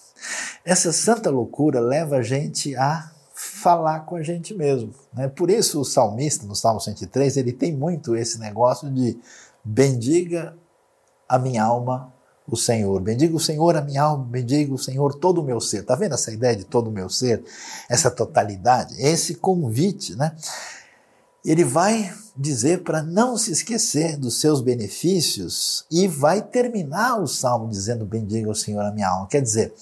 [0.63, 4.93] Essa santa loucura leva a gente a falar com a gente mesmo.
[5.13, 5.27] Né?
[5.27, 9.19] Por isso o salmista, no Salmo 103, ele tem muito esse negócio de
[9.61, 10.57] bendiga
[11.27, 12.13] a minha alma
[12.47, 13.01] o Senhor.
[13.01, 15.81] Bendiga o Senhor a minha alma, bendiga o Senhor todo o meu ser.
[15.81, 17.43] Está vendo essa ideia de todo o meu ser?
[17.89, 20.33] Essa totalidade, esse convite, né?
[21.43, 27.69] Ele vai dizer para não se esquecer dos seus benefícios e vai terminar o salmo
[27.69, 29.27] dizendo: Bendiga o Senhor a minha alma.
[29.27, 29.73] Quer dizer,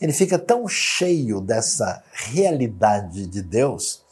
[0.00, 4.02] ele fica tão cheio dessa realidade de Deus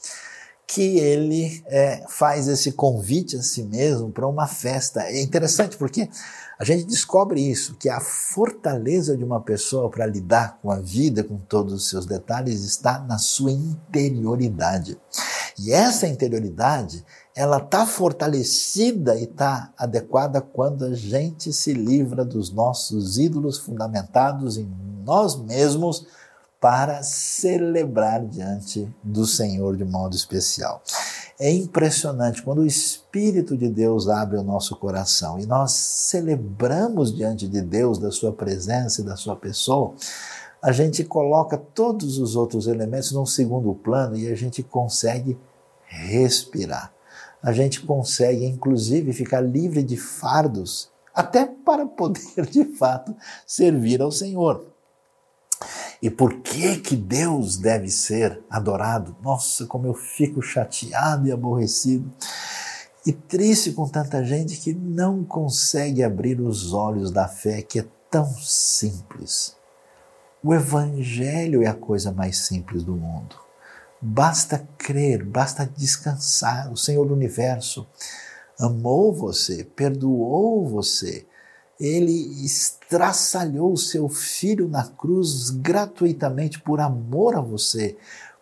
[0.66, 5.00] que ele é, faz esse convite a si mesmo para uma festa.
[5.02, 6.10] É interessante porque
[6.58, 11.24] a gente descobre isso, que a fortaleza de uma pessoa para lidar com a vida,
[11.24, 14.98] com todos os seus detalhes, está na sua interioridade.
[15.58, 17.02] E essa interioridade
[17.34, 24.58] ela está fortalecida e está adequada quando a gente se livra dos nossos ídolos fundamentados
[24.58, 24.68] em
[25.08, 26.06] nós mesmos
[26.60, 30.82] para celebrar diante do Senhor de modo especial.
[31.38, 37.48] É impressionante quando o Espírito de Deus abre o nosso coração e nós celebramos diante
[37.48, 39.94] de Deus da Sua presença e da Sua pessoa.
[40.60, 45.38] A gente coloca todos os outros elementos num segundo plano e a gente consegue
[45.84, 46.92] respirar
[47.42, 53.14] a gente consegue, inclusive, ficar livre de fardos, até para poder, de fato,
[53.46, 54.66] servir ao Senhor.
[56.00, 59.16] E por que que Deus deve ser adorado?
[59.22, 62.10] Nossa, como eu fico chateado e aborrecido
[63.04, 67.86] e triste com tanta gente que não consegue abrir os olhos da fé que é
[68.10, 69.56] tão simples.
[70.42, 73.36] O Evangelho é a coisa mais simples do mundo.
[74.00, 76.72] Basta crer, basta descansar.
[76.72, 77.86] O Senhor do universo
[78.58, 81.26] amou você, perdoou você.
[81.78, 87.96] Ele estraçalhou seu filho na cruz gratuitamente por amor a você,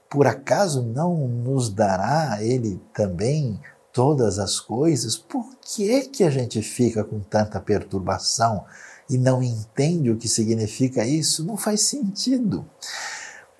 [0.08, 3.60] por acaso não nos dará Ele também
[3.92, 5.16] todas as coisas?
[5.16, 8.64] Por que é que a gente fica com tanta perturbação
[9.08, 11.44] e não entende o que significa isso?
[11.44, 12.68] Não faz sentido.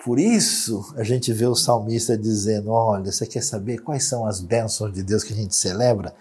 [0.03, 4.39] Por isso, a gente vê o salmista dizendo: Olha, você quer saber quais são as
[4.39, 6.13] bênçãos de Deus que a gente celebra?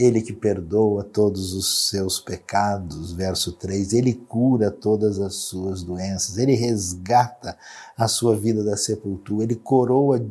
[0.00, 6.38] Ele que perdoa todos os seus pecados, verso 3, ele cura todas as suas doenças,
[6.38, 7.54] ele resgata
[7.98, 10.24] a sua vida da sepultura, ele coroa,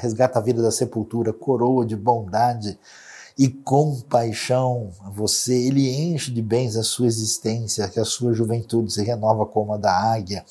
[0.00, 2.78] resgata a vida da sepultura, coroa de bondade
[3.36, 8.92] e compaixão a você, ele enche de bens a sua existência, que a sua juventude
[8.92, 10.44] se renova como a da águia.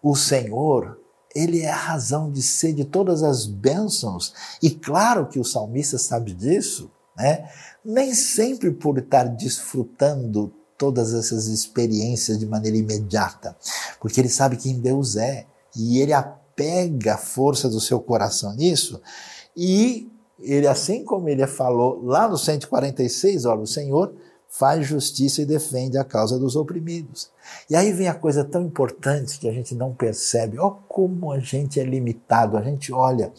[0.00, 0.96] O Senhor,
[1.34, 4.32] ele é a razão de ser de todas as bênçãos.
[4.62, 7.48] E claro que o salmista sabe disso, né?
[7.84, 13.56] Nem sempre por estar desfrutando todas essas experiências de maneira imediata,
[14.00, 19.00] porque ele sabe quem Deus é e ele apega a força do seu coração nisso
[19.56, 24.14] e ele assim como ele falou lá no 146, olha, o Senhor
[24.48, 27.30] faz justiça e defende a causa dos oprimidos.
[27.68, 30.58] E aí vem a coisa tão importante que a gente não percebe.
[30.58, 32.56] Olha como a gente é limitado.
[32.56, 33.32] A gente olha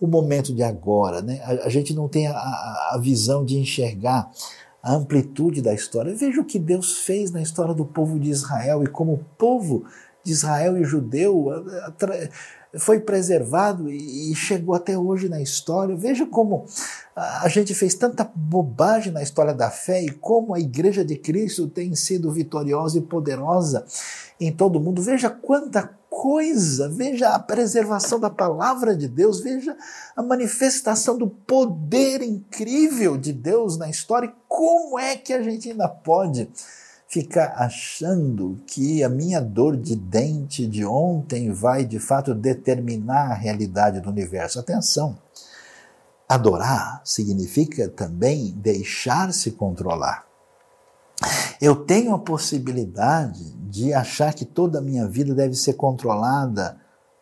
[0.00, 1.40] o momento de agora, né?
[1.44, 4.30] A, a gente não tem a, a, visão de enxergar
[4.82, 6.14] a amplitude da história.
[6.14, 9.84] Veja o que Deus fez na história do povo de Israel e como o povo
[10.24, 11.48] de Israel e judeu
[12.78, 15.96] foi preservado e chegou até hoje na história.
[15.96, 16.64] Veja como
[17.14, 21.66] a gente fez tanta bobagem na história da fé e como a Igreja de Cristo
[21.66, 23.84] tem sido vitoriosa e poderosa
[24.40, 25.02] em todo o mundo.
[25.02, 25.90] Veja quanta
[26.20, 29.74] coisa, veja a preservação da palavra de Deus, veja
[30.14, 35.70] a manifestação do poder incrível de Deus na história e como é que a gente
[35.70, 36.46] ainda pode
[37.08, 43.34] ficar achando que a minha dor de dente de ontem vai de fato determinar a
[43.34, 44.60] realidade do universo.
[44.60, 45.16] Atenção!
[46.28, 50.29] Adorar significa também deixar-se controlar.
[51.60, 56.76] Eu tenho a possibilidade de achar que toda a minha vida deve ser controlada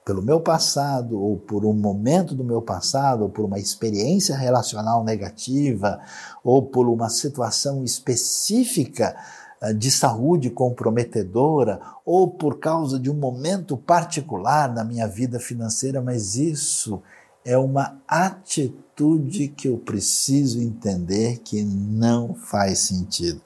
[0.05, 5.05] pelo meu passado, ou por um momento do meu passado, ou por uma experiência relacional
[5.05, 6.01] negativa,
[6.43, 9.15] ou por uma situação específica
[9.61, 16.01] eh, de saúde comprometedora ou por causa de um momento particular na minha vida financeira,
[16.01, 17.03] mas isso
[17.45, 23.41] é uma atitude que eu preciso entender que não faz sentido.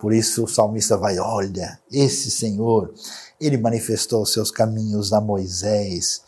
[0.00, 2.92] Por isso o salmista vai, olha, esse Senhor,
[3.38, 6.22] ele manifestou os seus caminhos a Moisés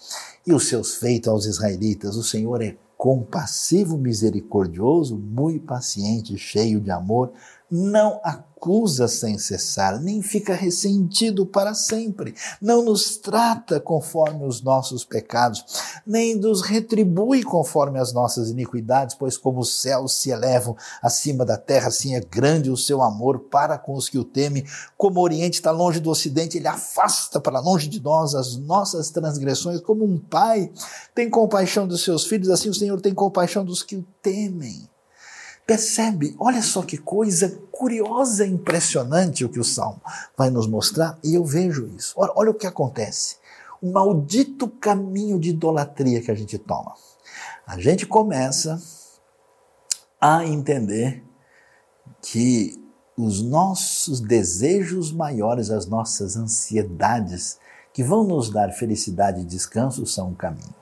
[0.46, 2.14] e os seus feitos aos israelitas.
[2.14, 7.32] O Senhor é compassivo, misericordioso, muito paciente, cheio de amor,
[7.70, 8.20] não
[8.62, 15.64] acusa sem cessar, nem fica ressentido para sempre, não nos trata conforme os nossos pecados,
[16.06, 21.56] nem nos retribui conforme as nossas iniquidades, pois como os céus se elevam acima da
[21.56, 24.64] terra, assim é grande o seu amor para com os que o temem.
[24.96, 29.10] Como o Oriente está longe do Ocidente, ele afasta para longe de nós as nossas
[29.10, 30.70] transgressões, como um pai
[31.12, 34.91] tem compaixão dos seus filhos, assim o Senhor tem compaixão dos que o temem.
[35.66, 36.34] Percebe?
[36.38, 40.00] Olha só que coisa curiosa impressionante o que o Salmo
[40.36, 42.14] vai nos mostrar, e eu vejo isso.
[42.16, 43.36] Olha, olha o que acontece.
[43.80, 46.94] O maldito caminho de idolatria que a gente toma.
[47.66, 48.80] A gente começa
[50.20, 51.24] a entender
[52.20, 52.80] que
[53.16, 57.58] os nossos desejos maiores, as nossas ansiedades,
[57.92, 60.81] que vão nos dar felicidade e descanso, são o caminho.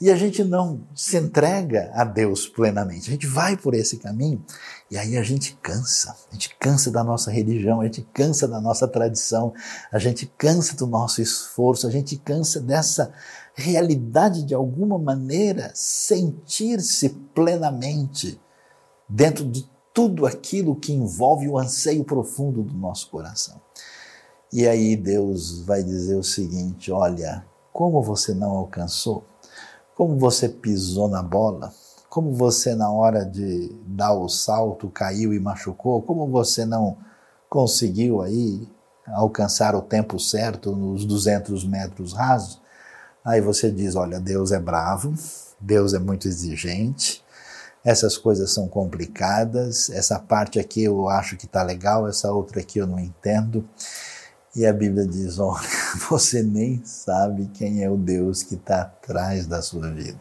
[0.00, 3.08] E a gente não se entrega a Deus plenamente.
[3.08, 4.44] A gente vai por esse caminho
[4.90, 6.14] e aí a gente cansa.
[6.30, 9.52] A gente cansa da nossa religião, a gente cansa da nossa tradição,
[9.90, 13.12] a gente cansa do nosso esforço, a gente cansa dessa
[13.54, 18.40] realidade de alguma maneira sentir-se plenamente
[19.08, 23.60] dentro de tudo aquilo que envolve o anseio profundo do nosso coração.
[24.52, 29.24] E aí Deus vai dizer o seguinte: olha, como você não alcançou,
[29.94, 31.72] como você pisou na bola,
[32.08, 36.96] como você na hora de dar o salto caiu e machucou, como você não
[37.48, 38.68] conseguiu aí
[39.06, 42.60] alcançar o tempo certo nos 200 metros rasos,
[43.24, 45.14] aí você diz, olha, Deus é bravo,
[45.60, 47.22] Deus é muito exigente,
[47.84, 52.78] essas coisas são complicadas, essa parte aqui eu acho que está legal, essa outra aqui
[52.78, 53.68] eu não entendo.
[54.54, 55.68] E a Bíblia diz: olha,
[56.10, 60.20] você nem sabe quem é o Deus que está atrás da sua vida.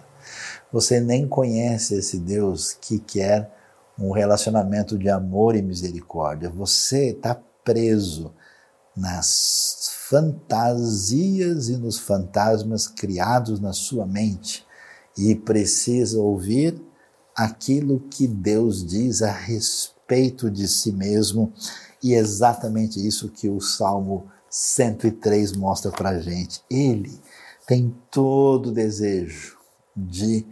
[0.71, 3.51] Você nem conhece esse Deus que quer
[3.99, 6.49] um relacionamento de amor e misericórdia.
[6.49, 8.33] Você está preso
[8.95, 14.65] nas fantasias e nos fantasmas criados na sua mente
[15.17, 16.81] e precisa ouvir
[17.35, 21.53] aquilo que Deus diz a respeito de si mesmo
[22.03, 26.61] e é exatamente isso que o Salmo 103 mostra para gente.
[26.69, 27.19] Ele
[27.67, 29.57] tem todo o desejo
[29.95, 30.45] de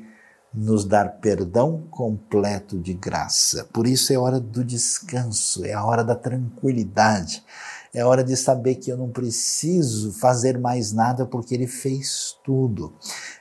[0.53, 3.67] nos dar perdão completo de graça.
[3.71, 7.43] Por isso é hora do descanso, é a hora da tranquilidade,
[7.93, 12.93] é hora de saber que eu não preciso fazer mais nada porque Ele fez tudo.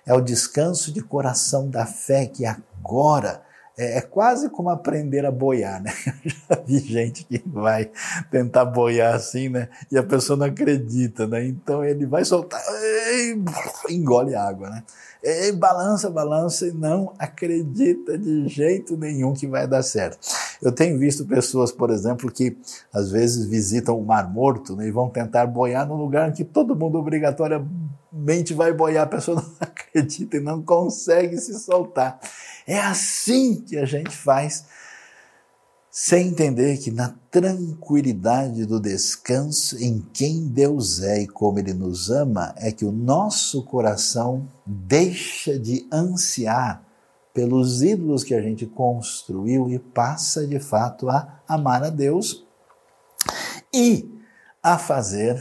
[0.04, 3.42] É o descanso de coração da fé que agora
[3.78, 5.92] é, é, quase como aprender a boiar, né?
[6.26, 7.88] Já vi gente que vai
[8.28, 9.68] tentar boiar assim, né?
[9.90, 11.46] E a pessoa não acredita, né?
[11.46, 12.60] Então ele vai soltar,
[13.88, 14.82] engole água, né?
[15.56, 20.18] Balança, balança e não acredita de jeito nenhum que vai dar certo.
[20.60, 22.56] Eu tenho visto pessoas, por exemplo, que
[22.92, 26.74] às vezes visitam o Mar Morto né, e vão tentar boiar num lugar que todo
[26.74, 29.44] mundo obrigatoriamente vai boiar, a pessoa não
[29.94, 32.20] e não consegue se soltar.
[32.66, 34.64] É assim que a gente faz,
[35.90, 42.10] sem entender que na tranquilidade do descanso em quem Deus é e como Ele nos
[42.10, 46.86] ama, é que o nosso coração deixa de ansiar
[47.32, 52.44] pelos ídolos que a gente construiu e passa de fato a amar a Deus
[53.72, 54.10] e
[54.62, 55.40] a fazer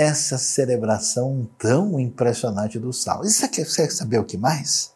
[0.00, 3.22] essa celebração tão impressionante do sal.
[3.22, 4.94] E você quer saber o que mais?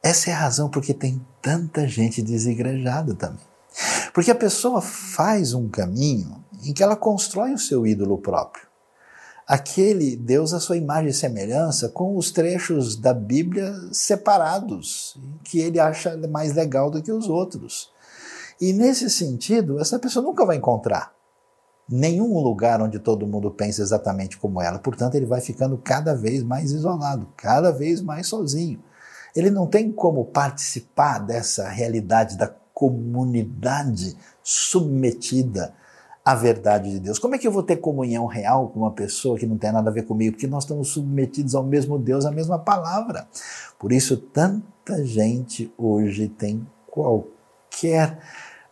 [0.00, 3.44] Essa é a razão porque tem tanta gente desigrejada também.
[4.14, 8.64] Porque a pessoa faz um caminho em que ela constrói o seu ídolo próprio.
[9.48, 15.80] Aquele Deus a sua imagem e semelhança com os trechos da Bíblia separados, que ele
[15.80, 17.90] acha mais legal do que os outros.
[18.60, 21.15] E nesse sentido, essa pessoa nunca vai encontrar
[21.88, 24.78] nenhum lugar onde todo mundo pensa exatamente como ela.
[24.78, 28.80] Portanto, ele vai ficando cada vez mais isolado, cada vez mais sozinho
[29.36, 35.74] ele não tem como participar dessa realidade da comunidade submetida
[36.24, 37.18] à verdade de Deus.
[37.18, 39.90] Como é que eu vou ter comunhão real com uma pessoa que não tem nada
[39.90, 40.32] a ver comigo?
[40.32, 43.28] Porque nós estamos submetidos ao mesmo Deus, à mesma palavra.
[43.78, 48.18] Por isso, tanta gente hoje tem qualquer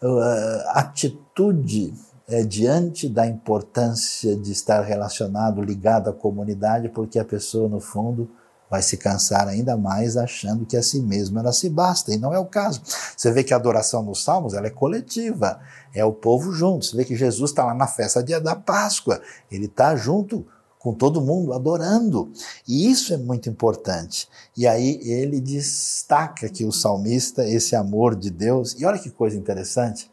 [0.02, 1.94] uh, atitude
[2.28, 8.30] é, diante da importância de estar relacionado, ligado à comunidade, porque a pessoa, no fundo,
[8.70, 12.32] vai se cansar ainda mais achando que a si mesmo ela se basta, e não
[12.32, 12.82] é o caso.
[13.16, 15.60] Você vê que a adoração nos salmos ela é coletiva,
[15.94, 16.86] é o povo junto.
[16.86, 19.20] Você vê que Jesus está lá na festa dia da Páscoa,
[19.50, 20.46] ele está junto
[20.84, 22.30] com todo mundo adorando.
[22.66, 24.28] E isso é muito importante.
[24.56, 29.36] E aí ele destaca que o salmista, esse amor de Deus, e olha que coisa
[29.36, 30.10] interessante,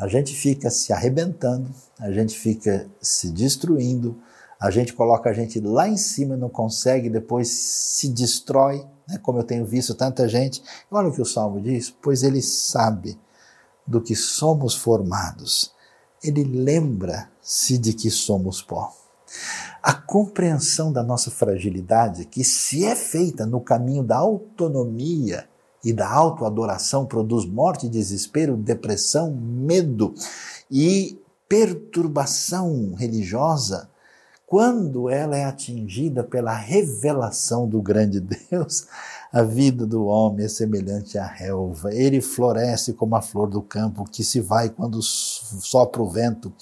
[0.00, 4.16] a gente fica se arrebentando, a gente fica se destruindo,
[4.58, 9.18] a gente coloca a gente lá em cima não consegue, depois se destrói, né?
[9.22, 10.62] como eu tenho visto tanta gente.
[10.90, 13.18] Olha o que o Salmo diz: pois ele sabe
[13.86, 15.70] do que somos formados,
[16.24, 18.90] ele lembra-se de que somos pó.
[19.82, 25.46] A compreensão da nossa fragilidade, que se é feita no caminho da autonomia
[25.84, 30.14] e da autoadoração, produz morte, desespero, depressão, medo
[30.70, 31.18] e
[31.48, 33.88] perturbação religiosa,
[34.46, 38.86] quando ela é atingida pela revelação do grande Deus,
[39.32, 41.94] a vida do homem é semelhante à relva.
[41.94, 46.52] Ele floresce como a flor do campo, que se vai quando sopra o vento,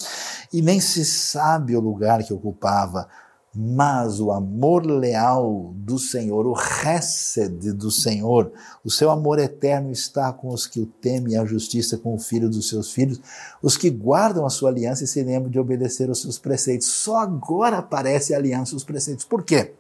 [0.53, 3.09] e nem se sabe o lugar que ocupava
[3.55, 8.53] mas o amor leal do Senhor, o récede do Senhor,
[8.85, 12.49] o seu amor eterno está com os que o temem, a justiça com o filho
[12.49, 13.21] dos seus filhos,
[13.63, 16.89] os que guardam a sua aliança e se lembram de obedecer aos seus preceitos.
[16.89, 19.25] Só agora aparece a aliança e os preceitos.
[19.25, 19.73] Por quê?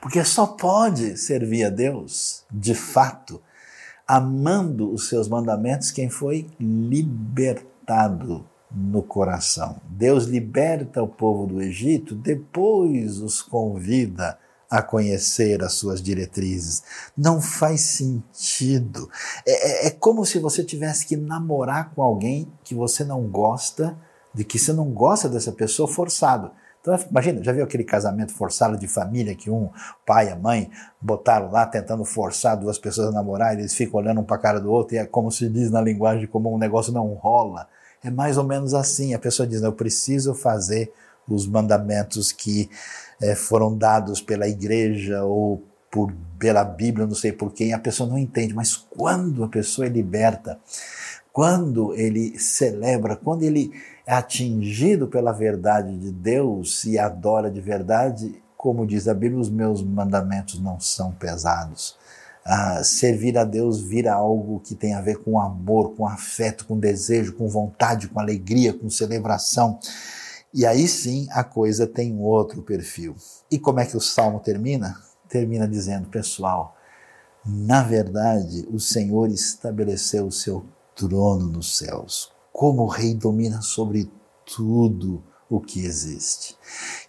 [0.00, 3.40] Porque só pode servir a Deus, de fato,
[4.06, 8.44] amando os seus mandamentos, quem foi libertado
[8.74, 9.76] no coração.
[9.88, 14.38] Deus liberta o povo do Egito, depois os convida
[14.72, 16.82] a conhecer as suas diretrizes.
[17.14, 19.10] Não faz sentido.
[19.46, 23.94] É, é, é, como se você tivesse que namorar com alguém que você não gosta,
[24.32, 26.50] de que você não gosta dessa pessoa forçado.
[26.80, 29.68] Então, imagina, já viu aquele casamento forçado de família que um
[30.06, 30.70] pai e a mãe
[31.00, 34.40] botaram lá tentando forçar duas pessoas a namorar, e eles ficam olhando um para a
[34.40, 37.68] cara do outro, e é como se diz na linguagem, como um negócio não rola.
[38.04, 39.14] É mais ou menos assim.
[39.14, 40.92] A pessoa diz: Eu preciso fazer
[41.28, 42.68] os mandamentos que
[43.20, 47.72] é, foram dados pela igreja ou por, pela Bíblia, não sei por quem.
[47.72, 48.54] A pessoa não entende.
[48.54, 50.58] Mas quando a pessoa é liberta
[51.32, 53.72] quando ele celebra, quando ele
[54.06, 59.48] é atingido pela verdade de Deus e adora de verdade, como diz a Bíblia, os
[59.48, 61.96] meus mandamentos não são pesados.
[62.44, 66.78] Ah, servir a Deus vira algo que tem a ver com amor, com afeto, com
[66.78, 69.78] desejo, com vontade, com alegria, com celebração.
[70.52, 73.14] E aí sim a coisa tem outro perfil.
[73.50, 75.00] E como é que o salmo termina?
[75.28, 76.76] Termina dizendo, pessoal,
[77.44, 80.64] na verdade o Senhor estabeleceu o seu
[80.96, 82.32] trono nos céus.
[82.52, 84.10] Como o rei domina sobre
[84.44, 86.56] tudo o que existe.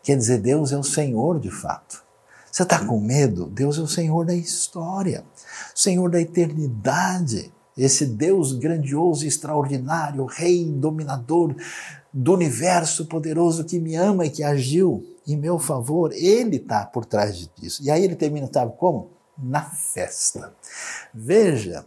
[0.03, 2.02] Quer dizer, Deus é o Senhor de fato.
[2.53, 3.47] Você está com medo?
[3.47, 5.25] Deus é o Senhor da história,
[5.73, 7.51] Senhor da eternidade.
[7.75, 11.55] Esse Deus grandioso extraordinário, Rei dominador
[12.13, 17.05] do universo poderoso que me ama e que agiu em meu favor, Ele está por
[17.05, 17.81] trás disso.
[17.83, 19.09] E aí ele termina, sabe como?
[19.35, 20.53] Na festa.
[21.11, 21.83] Veja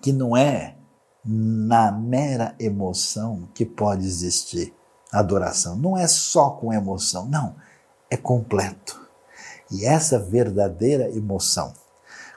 [0.00, 0.74] que não é
[1.22, 4.72] na mera emoção que pode existir
[5.12, 5.76] adoração.
[5.76, 7.56] Não é só com emoção, não,
[8.08, 9.07] é completo.
[9.70, 11.72] E essa verdadeira emoção,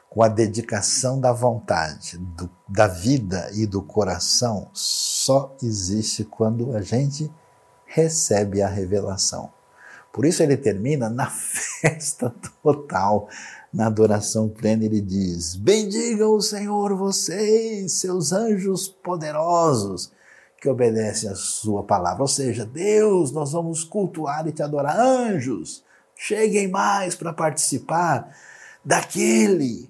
[0.10, 6.82] com a dedicação da vontade, do, da vida e do coração, só existe quando a
[6.82, 7.32] gente
[7.86, 9.50] recebe a revelação.
[10.12, 13.30] Por isso ele termina na festa total,
[13.74, 20.12] na adoração plena, ele diz: Bendigam o Senhor vocês, seus anjos poderosos,
[20.60, 22.22] que obedecem a sua palavra.
[22.22, 25.00] Ou seja, Deus, nós vamos cultuar e te adorar.
[25.00, 25.84] Anjos,
[26.24, 28.32] cheguem mais para participar
[28.86, 29.90] daquele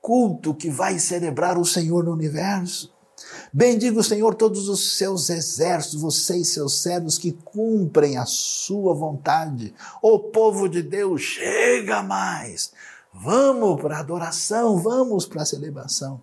[0.00, 2.92] culto que vai celebrar o Senhor no universo.
[3.52, 9.72] Bendiga o Senhor todos os seus exércitos, vocês, seus servos que cumprem a sua vontade.
[10.02, 12.72] O povo de Deus, chega mais.
[13.14, 16.20] Vamos para a adoração, vamos para a celebração.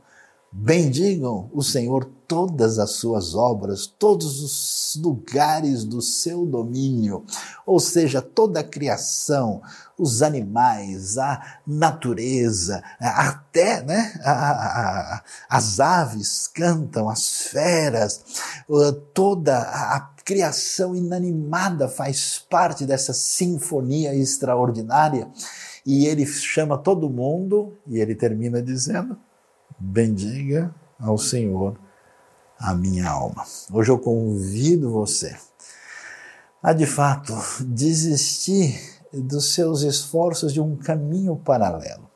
[0.51, 7.23] Bendigam o Senhor todas as suas obras, todos os lugares do seu domínio,
[7.65, 9.61] ou seja, toda a criação,
[9.97, 18.23] os animais, a natureza, até né, a, a, as aves cantam, as feras,
[19.13, 25.29] toda a criação inanimada faz parte dessa sinfonia extraordinária.
[25.85, 29.15] E ele chama todo mundo e ele termina dizendo:
[29.79, 31.77] bendiga ao Senhor
[32.59, 33.43] a minha alma.
[33.71, 35.35] Hoje eu convido você
[36.61, 38.79] a de fato desistir
[39.13, 42.09] dos seus esforços de um caminho paralelo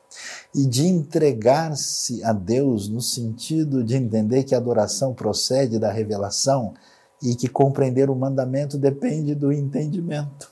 [0.54, 6.74] e de entregar-se a Deus no sentido de entender que a adoração procede da revelação
[7.22, 10.50] e que compreender o mandamento depende do entendimento.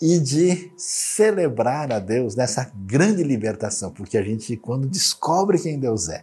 [0.00, 6.10] E de celebrar a Deus nessa grande libertação, porque a gente, quando descobre quem Deus
[6.10, 6.22] é,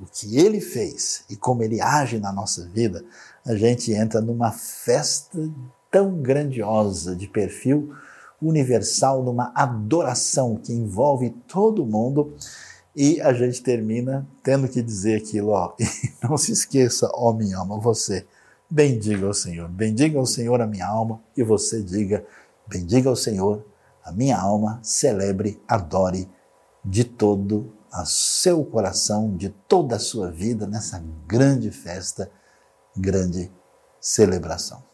[0.00, 3.04] o que ele fez e como ele age na nossa vida,
[3.44, 5.38] a gente entra numa festa
[5.90, 7.94] tão grandiosa de perfil
[8.40, 12.34] universal, numa adoração que envolve todo mundo
[12.96, 15.84] e a gente termina tendo que dizer aquilo, ó, e
[16.22, 18.26] não se esqueça, ó minha alma, você
[18.70, 22.24] bendiga o Senhor, bendiga o Senhor a minha alma e você diga,
[22.66, 23.64] bendiga o Senhor
[24.02, 26.28] a minha alma, celebre, adore
[26.82, 32.30] de todo a seu coração, de toda a sua vida nessa grande festa,
[32.96, 33.50] grande
[34.00, 34.89] celebração.